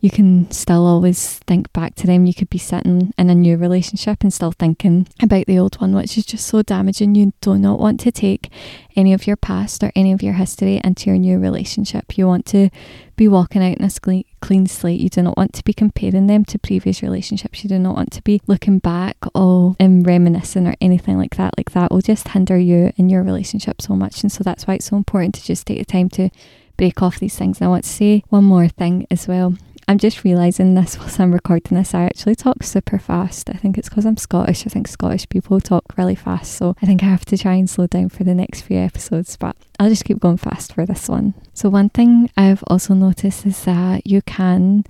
you 0.00 0.10
can 0.10 0.48
still 0.50 0.86
always 0.86 1.38
think 1.40 1.72
back 1.72 1.96
to 1.96 2.06
them. 2.06 2.24
You 2.24 2.34
could 2.34 2.50
be 2.50 2.58
sitting 2.58 3.12
in 3.18 3.30
a 3.30 3.34
new 3.34 3.56
relationship 3.56 4.22
and 4.22 4.32
still 4.32 4.52
thinking 4.52 5.08
about 5.20 5.46
the 5.46 5.58
old 5.58 5.80
one, 5.80 5.94
which 5.94 6.16
is 6.16 6.24
just 6.24 6.46
so 6.46 6.62
damaging. 6.62 7.16
You 7.16 7.32
do 7.40 7.58
not 7.58 7.80
want 7.80 7.98
to 8.00 8.12
take 8.12 8.50
any 8.94 9.12
of 9.12 9.26
your 9.26 9.36
past 9.36 9.82
or 9.82 9.90
any 9.96 10.12
of 10.12 10.22
your 10.22 10.34
history 10.34 10.80
into 10.84 11.10
your 11.10 11.18
new 11.18 11.38
relationship. 11.38 12.16
You 12.16 12.28
want 12.28 12.46
to 12.46 12.70
be 13.16 13.26
walking 13.26 13.62
out 13.62 13.78
in 13.78 13.84
a 13.84 14.24
clean 14.40 14.66
slate. 14.66 15.00
You 15.00 15.08
do 15.08 15.22
not 15.22 15.36
want 15.36 15.52
to 15.54 15.64
be 15.64 15.72
comparing 15.72 16.28
them 16.28 16.44
to 16.44 16.58
previous 16.60 17.02
relationships. 17.02 17.64
You 17.64 17.68
do 17.68 17.78
not 17.78 17.96
want 17.96 18.12
to 18.12 18.22
be 18.22 18.40
looking 18.46 18.78
back 18.78 19.16
all 19.34 19.74
and 19.80 20.06
reminiscing 20.06 20.68
or 20.68 20.76
anything 20.80 21.18
like 21.18 21.34
that. 21.36 21.54
Like 21.58 21.72
that 21.72 21.90
will 21.90 22.02
just 22.02 22.28
hinder 22.28 22.56
you 22.56 22.92
in 22.96 23.08
your 23.08 23.24
relationship 23.24 23.82
so 23.82 23.96
much. 23.96 24.22
And 24.22 24.30
so 24.30 24.44
that's 24.44 24.66
why 24.66 24.74
it's 24.74 24.86
so 24.86 24.96
important 24.96 25.34
to 25.34 25.44
just 25.44 25.66
take 25.66 25.78
the 25.78 25.84
time 25.84 26.08
to 26.10 26.30
break 26.76 27.02
off 27.02 27.18
these 27.18 27.36
things. 27.36 27.58
And 27.58 27.66
I 27.66 27.70
want 27.70 27.82
to 27.82 27.90
say 27.90 28.22
one 28.28 28.44
more 28.44 28.68
thing 28.68 29.04
as 29.10 29.26
well. 29.26 29.56
I'm 29.88 29.96
just 29.96 30.22
realising 30.22 30.74
this 30.74 30.98
whilst 30.98 31.18
I'm 31.18 31.32
recording 31.32 31.78
this. 31.78 31.94
I 31.94 32.02
actually 32.02 32.34
talk 32.34 32.62
super 32.62 32.98
fast. 32.98 33.48
I 33.48 33.54
think 33.54 33.78
it's 33.78 33.88
because 33.88 34.04
I'm 34.04 34.18
Scottish. 34.18 34.66
I 34.66 34.68
think 34.68 34.86
Scottish 34.86 35.26
people 35.30 35.62
talk 35.62 35.96
really 35.96 36.14
fast. 36.14 36.52
So 36.52 36.76
I 36.82 36.86
think 36.86 37.02
I 37.02 37.06
have 37.06 37.24
to 37.24 37.38
try 37.38 37.54
and 37.54 37.70
slow 37.70 37.86
down 37.86 38.10
for 38.10 38.22
the 38.22 38.34
next 38.34 38.60
few 38.60 38.76
episodes, 38.76 39.38
but 39.38 39.56
I'll 39.80 39.88
just 39.88 40.04
keep 40.04 40.20
going 40.20 40.36
fast 40.36 40.74
for 40.74 40.84
this 40.84 41.08
one. 41.08 41.32
So, 41.54 41.70
one 41.70 41.88
thing 41.88 42.30
I've 42.36 42.62
also 42.66 42.92
noticed 42.92 43.46
is 43.46 43.64
that 43.64 44.06
you 44.06 44.20
can 44.22 44.84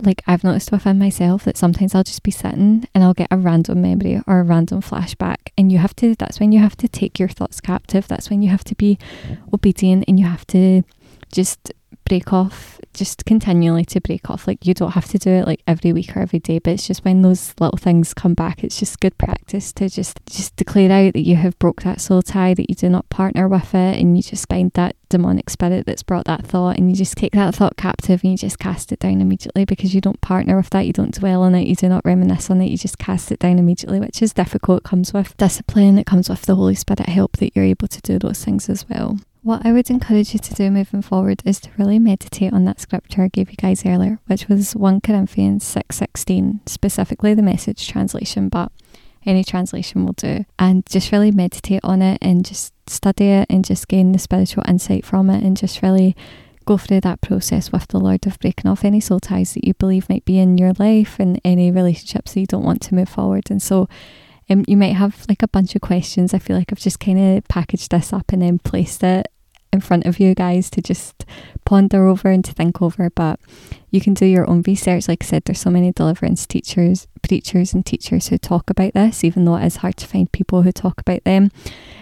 like 0.00 0.20
I've 0.26 0.42
noticed 0.42 0.72
within 0.72 0.98
myself 0.98 1.44
that 1.44 1.56
sometimes 1.56 1.94
I'll 1.94 2.02
just 2.02 2.24
be 2.24 2.32
sitting 2.32 2.88
and 2.92 3.04
I'll 3.04 3.14
get 3.14 3.28
a 3.30 3.36
random 3.36 3.82
memory 3.82 4.20
or 4.26 4.40
a 4.40 4.42
random 4.42 4.82
flashback 4.82 5.36
and 5.56 5.70
you 5.70 5.78
have 5.78 5.94
to 5.96 6.16
that's 6.16 6.40
when 6.40 6.50
you 6.50 6.58
have 6.58 6.76
to 6.78 6.88
take 6.88 7.20
your 7.20 7.28
thoughts 7.28 7.60
captive 7.60 8.08
that's 8.08 8.28
when 8.28 8.42
you 8.42 8.50
have 8.50 8.64
to 8.64 8.74
be 8.74 8.98
obedient 9.52 10.04
and 10.08 10.18
you 10.18 10.26
have 10.26 10.44
to 10.48 10.82
just 11.30 11.72
break 12.04 12.32
off 12.32 12.80
just 12.92 13.24
continually 13.24 13.84
to 13.84 14.00
break 14.00 14.30
off. 14.30 14.46
Like 14.46 14.66
you 14.66 14.74
don't 14.74 14.92
have 14.92 15.08
to 15.08 15.18
do 15.18 15.30
it 15.30 15.46
like 15.46 15.62
every 15.66 15.92
week 15.92 16.16
or 16.16 16.20
every 16.20 16.38
day 16.38 16.58
but 16.58 16.74
it's 16.74 16.86
just 16.86 17.04
when 17.04 17.22
those 17.22 17.54
little 17.58 17.78
things 17.78 18.14
come 18.14 18.34
back 18.34 18.62
it's 18.62 18.78
just 18.78 19.00
good 19.00 19.16
practice 19.18 19.72
to 19.74 19.88
just 19.88 20.20
just 20.26 20.54
declare 20.56 20.90
out 20.90 21.12
that 21.14 21.26
you 21.26 21.36
have 21.36 21.58
broke 21.58 21.82
that 21.82 22.00
soul 22.00 22.22
tie 22.22 22.54
that 22.54 22.68
you 22.68 22.74
do 22.74 22.88
not 22.88 23.08
partner 23.08 23.48
with 23.48 23.74
it 23.74 23.98
and 23.98 24.16
you 24.16 24.22
just 24.22 24.48
find 24.48 24.70
that 24.74 24.96
demonic 25.08 25.48
spirit 25.48 25.86
that's 25.86 26.02
brought 26.02 26.24
that 26.24 26.44
thought 26.44 26.76
and 26.76 26.90
you 26.90 26.96
just 26.96 27.16
take 27.16 27.32
that 27.32 27.54
thought 27.54 27.76
captive 27.76 28.22
and 28.22 28.32
you 28.32 28.38
just 28.38 28.58
cast 28.58 28.92
it 28.92 28.98
down 28.98 29.20
immediately 29.20 29.64
because 29.64 29.94
you 29.94 30.00
don't 30.00 30.20
partner 30.20 30.56
with 30.56 30.70
that 30.70 30.86
you 30.86 30.92
don't 30.92 31.14
dwell 31.14 31.42
on 31.42 31.54
it 31.54 31.66
you 31.66 31.74
do 31.74 31.88
not 31.88 32.04
reminisce 32.04 32.50
on 32.50 32.60
it 32.60 32.66
you 32.66 32.76
just 32.76 32.98
cast 32.98 33.30
it 33.30 33.38
down 33.38 33.58
immediately 33.58 34.00
which 34.00 34.22
is 34.22 34.32
difficult. 34.32 34.78
It 34.78 34.84
comes 34.84 35.12
with 35.12 35.36
discipline 35.36 35.98
it 35.98 36.06
comes 36.06 36.28
with 36.28 36.42
the 36.42 36.56
holy 36.56 36.74
spirit 36.74 37.08
help 37.08 37.36
that 37.38 37.54
you're 37.54 37.64
able 37.64 37.88
to 37.88 38.00
do 38.00 38.18
those 38.18 38.44
things 38.44 38.68
as 38.68 38.88
well 38.88 39.18
what 39.44 39.64
I 39.64 39.72
would 39.72 39.90
encourage 39.90 40.32
you 40.32 40.40
to 40.40 40.54
do 40.54 40.70
moving 40.70 41.02
forward 41.02 41.42
is 41.44 41.60
to 41.60 41.70
really 41.76 41.98
meditate 41.98 42.54
on 42.54 42.64
that 42.64 42.80
scripture 42.80 43.22
I 43.22 43.28
gave 43.28 43.50
you 43.50 43.56
guys 43.56 43.84
earlier, 43.84 44.18
which 44.26 44.48
was 44.48 44.74
1 44.74 45.02
Corinthians 45.02 45.62
6:16, 45.64 46.60
specifically 46.66 47.34
the 47.34 47.42
message 47.42 47.86
translation, 47.86 48.48
but 48.48 48.72
any 49.26 49.44
translation 49.44 50.06
will 50.06 50.14
do. 50.14 50.46
And 50.58 50.86
just 50.86 51.12
really 51.12 51.30
meditate 51.30 51.82
on 51.84 52.00
it 52.00 52.18
and 52.22 52.42
just 52.42 52.72
study 52.88 53.26
it 53.26 53.46
and 53.50 53.66
just 53.66 53.86
gain 53.86 54.12
the 54.12 54.18
spiritual 54.18 54.64
insight 54.66 55.04
from 55.04 55.28
it 55.28 55.44
and 55.44 55.58
just 55.58 55.82
really 55.82 56.16
go 56.64 56.78
through 56.78 57.02
that 57.02 57.20
process 57.20 57.70
with 57.70 57.86
the 57.88 58.00
Lord 58.00 58.26
of 58.26 58.38
breaking 58.38 58.70
off 58.70 58.82
any 58.82 58.98
soul 58.98 59.20
ties 59.20 59.52
that 59.52 59.66
you 59.66 59.74
believe 59.74 60.08
might 60.08 60.24
be 60.24 60.38
in 60.38 60.56
your 60.56 60.72
life 60.78 61.20
and 61.20 61.38
any 61.44 61.70
relationships 61.70 62.32
that 62.32 62.40
you 62.40 62.46
don't 62.46 62.64
want 62.64 62.80
to 62.80 62.94
move 62.94 63.10
forward. 63.10 63.50
And 63.50 63.60
so 63.60 63.90
um, 64.48 64.64
you 64.66 64.78
might 64.78 64.96
have 64.96 65.26
like 65.28 65.42
a 65.42 65.48
bunch 65.48 65.74
of 65.74 65.82
questions. 65.82 66.32
I 66.32 66.38
feel 66.38 66.56
like 66.56 66.72
I've 66.72 66.78
just 66.78 66.98
kind 66.98 67.36
of 67.36 67.44
packaged 67.48 67.90
this 67.90 68.10
up 68.10 68.32
and 68.32 68.40
then 68.40 68.58
placed 68.58 69.02
it 69.02 69.26
in 69.74 69.80
front 69.80 70.06
of 70.06 70.18
you 70.18 70.34
guys 70.34 70.70
to 70.70 70.80
just 70.80 71.26
ponder 71.66 72.06
over 72.06 72.30
and 72.30 72.44
to 72.44 72.52
think 72.52 72.80
over. 72.80 73.10
But 73.10 73.38
you 73.90 74.00
can 74.00 74.14
do 74.14 74.24
your 74.24 74.48
own 74.48 74.62
research. 74.66 75.08
Like 75.08 75.22
I 75.22 75.26
said, 75.26 75.44
there's 75.44 75.60
so 75.60 75.68
many 75.70 75.92
deliverance 75.92 76.46
teachers, 76.46 77.06
preachers, 77.22 77.74
and 77.74 77.84
teachers 77.84 78.28
who 78.28 78.38
talk 78.38 78.70
about 78.70 78.94
this, 78.94 79.22
even 79.22 79.44
though 79.44 79.56
it 79.56 79.66
is 79.66 79.76
hard 79.76 79.96
to 79.98 80.06
find 80.06 80.32
people 80.32 80.62
who 80.62 80.72
talk 80.72 81.00
about 81.00 81.24
them. 81.24 81.50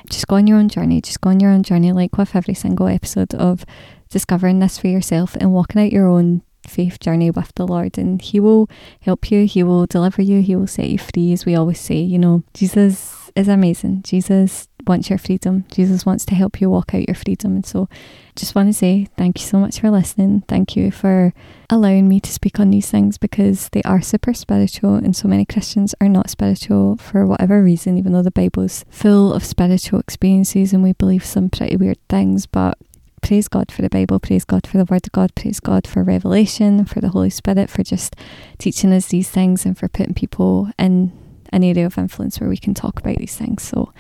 Just 0.09 0.29
go 0.29 0.37
on 0.37 0.47
your 0.47 0.59
own 0.59 0.69
journey. 0.69 1.01
Just 1.01 1.21
go 1.21 1.31
on 1.31 1.41
your 1.41 1.51
own 1.51 1.65
journey, 1.65 1.91
like 1.91 2.17
with 2.17 2.37
every 2.37 2.55
single 2.55 2.87
episode 2.87 3.35
of 3.35 3.65
discovering 4.11 4.61
this 4.61 4.79
for 4.79 4.89
yourself 4.89 5.37
and 5.37 5.53
walking 5.53 5.83
out 5.83 5.93
your 5.93 6.07
own 6.07 6.43
faith 6.69 7.01
journey 7.01 7.31
with 7.31 7.53
the 7.57 7.67
Lord, 7.67 7.99
and 7.99 8.21
He 8.21 8.39
will 8.39 8.69
help 9.01 9.31
you, 9.31 9.47
He 9.47 9.63
will 9.63 9.87
deliver 9.87 10.23
you, 10.23 10.43
He 10.43 10.55
will 10.55 10.67
set 10.67 10.89
you 10.89 10.99
free, 10.99 11.33
as 11.33 11.47
we 11.47 11.55
always 11.55 11.81
say. 11.81 11.97
You 11.97 12.19
know, 12.19 12.45
Jesus 12.55 13.22
is 13.37 13.49
amazing. 13.49 14.03
Jesus 14.03 14.69
wants 14.87 15.09
your 15.09 15.19
freedom. 15.19 15.65
Jesus 15.71 16.05
wants 16.05 16.25
to 16.27 16.35
help 16.35 16.61
you 16.61 16.69
walk 16.69 16.95
out 16.95 17.07
your 17.09 17.15
freedom. 17.15 17.57
And 17.57 17.67
so, 17.67 17.89
just 18.35 18.55
want 18.55 18.69
to 18.69 18.73
say 18.73 19.09
thank 19.17 19.41
you 19.41 19.47
so 19.47 19.59
much 19.59 19.81
for 19.81 19.91
listening. 19.91 20.43
Thank 20.49 20.77
you 20.77 20.91
for 20.91 21.33
allowing 21.71 22.09
me 22.09 22.21
to 22.21 22.33
speak 22.33 22.59
on 22.59 22.71
these 22.71 22.91
things 22.91 23.19
because 23.19 23.69
they 23.71 23.83
are 23.83 24.01
super 24.01 24.35
spiritual, 24.35 24.95
and 24.95 25.15
so 25.15 25.29
many 25.29 25.45
Christians 25.45 25.95
are 26.01 26.09
not 26.09 26.31
spiritual 26.31 26.97
for 26.97 27.27
whatever 27.27 27.63
reason, 27.63 27.99
even 27.99 28.13
though 28.13 28.23
the 28.23 28.31
Bible's 28.31 28.85
full 28.91 29.33
of 29.33 29.45
spiritual 29.45 30.01
experiences 30.01 30.73
and 30.73 30.83
we 30.83 30.93
believe 30.93 31.25
some 31.25 31.51
pretty 31.51 31.77
weird 31.77 31.99
things. 32.09 32.47
But 32.47 32.79
praise 33.23 33.49
God 33.49 33.71
for 33.71 33.83
the 33.83 33.91
Bible, 33.91 34.19
praise 34.19 34.45
God 34.45 34.67
for 34.67 34.79
the 34.79 34.85
Word 34.85 35.07
of 35.07 35.13
God, 35.13 35.35
praise 35.35 35.61
God 35.61 35.87
for 35.87 36.03
revelation, 36.03 36.85
for 36.85 37.01
the 37.01 37.11
Holy 37.11 37.31
Spirit, 37.31 37.71
for 37.71 37.83
just 37.83 38.17
teaching 38.59 38.93
us 38.93 39.07
these 39.07 39.31
things 39.31 39.65
and 39.65 39.79
for 39.79 39.89
putting 39.89 40.15
people 40.15 40.71
in 40.79 41.13
an 41.53 41.63
area 41.63 41.87
of 41.87 41.99
influence 41.99 42.41
where 42.41 42.51
we 42.51 42.57
can 42.57 42.75
talk 42.75 42.99
about 42.99 43.17
these 43.17 43.37
things. 43.37 43.63
So, 43.63 43.93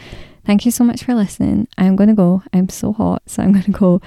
thank 0.45 0.65
you 0.65 0.71
so 0.71 0.85
much 0.85 1.05
for 1.05 1.15
listening. 1.15 1.69
I'm 1.79 1.97
going 1.97 2.09
to 2.09 2.15
go. 2.15 2.43
I'm 2.53 2.69
so 2.69 2.93
hot, 2.93 3.23
so 3.27 3.43
I'm 3.43 3.53
going 3.59 3.65
to 3.65 3.71
go 3.71 4.01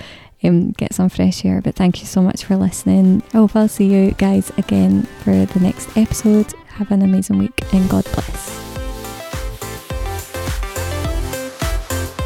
um, 0.44 0.72
get 0.72 0.94
some 0.94 1.10
fresh 1.10 1.44
air. 1.46 1.62
But 1.62 1.76
thank 1.76 2.02
you 2.02 2.08
so 2.08 2.22
much 2.22 2.44
for 2.46 2.56
listening. 2.56 3.24
I 3.34 3.38
hope 3.38 3.56
I'll 3.56 3.68
see 3.68 3.92
you 3.92 4.12
guys 4.12 4.52
again 4.58 5.04
for 5.24 5.46
the 5.46 5.60
next 5.60 5.96
episode. 5.98 6.54
Have 6.68 6.92
an 6.92 7.02
amazing 7.02 7.38
week 7.38 7.62
and 7.74 7.90
God 7.90 8.04
bless. 8.14 8.75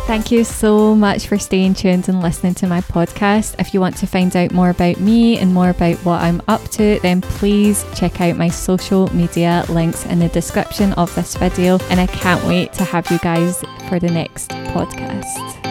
Thank 0.09 0.31
you 0.31 0.43
so 0.43 0.95
much 0.95 1.27
for 1.27 1.37
staying 1.37 1.75
tuned 1.75 2.09
and 2.09 2.19
listening 2.19 2.55
to 2.55 2.65
my 2.65 2.81
podcast. 2.81 3.53
If 3.59 3.75
you 3.75 3.79
want 3.79 3.95
to 3.97 4.07
find 4.07 4.35
out 4.35 4.51
more 4.51 4.71
about 4.71 4.99
me 4.99 5.37
and 5.37 5.53
more 5.53 5.69
about 5.69 5.97
what 5.97 6.19
I'm 6.19 6.41
up 6.47 6.63
to, 6.71 6.99
then 7.03 7.21
please 7.21 7.85
check 7.93 8.19
out 8.19 8.35
my 8.35 8.47
social 8.47 9.15
media 9.15 9.63
links 9.69 10.07
in 10.07 10.17
the 10.17 10.29
description 10.29 10.93
of 10.93 11.13
this 11.13 11.35
video. 11.35 11.77
And 11.91 11.99
I 11.99 12.07
can't 12.07 12.43
wait 12.45 12.73
to 12.73 12.83
have 12.85 13.11
you 13.11 13.19
guys 13.19 13.63
for 13.87 13.99
the 13.99 14.09
next 14.09 14.49
podcast. 14.49 15.68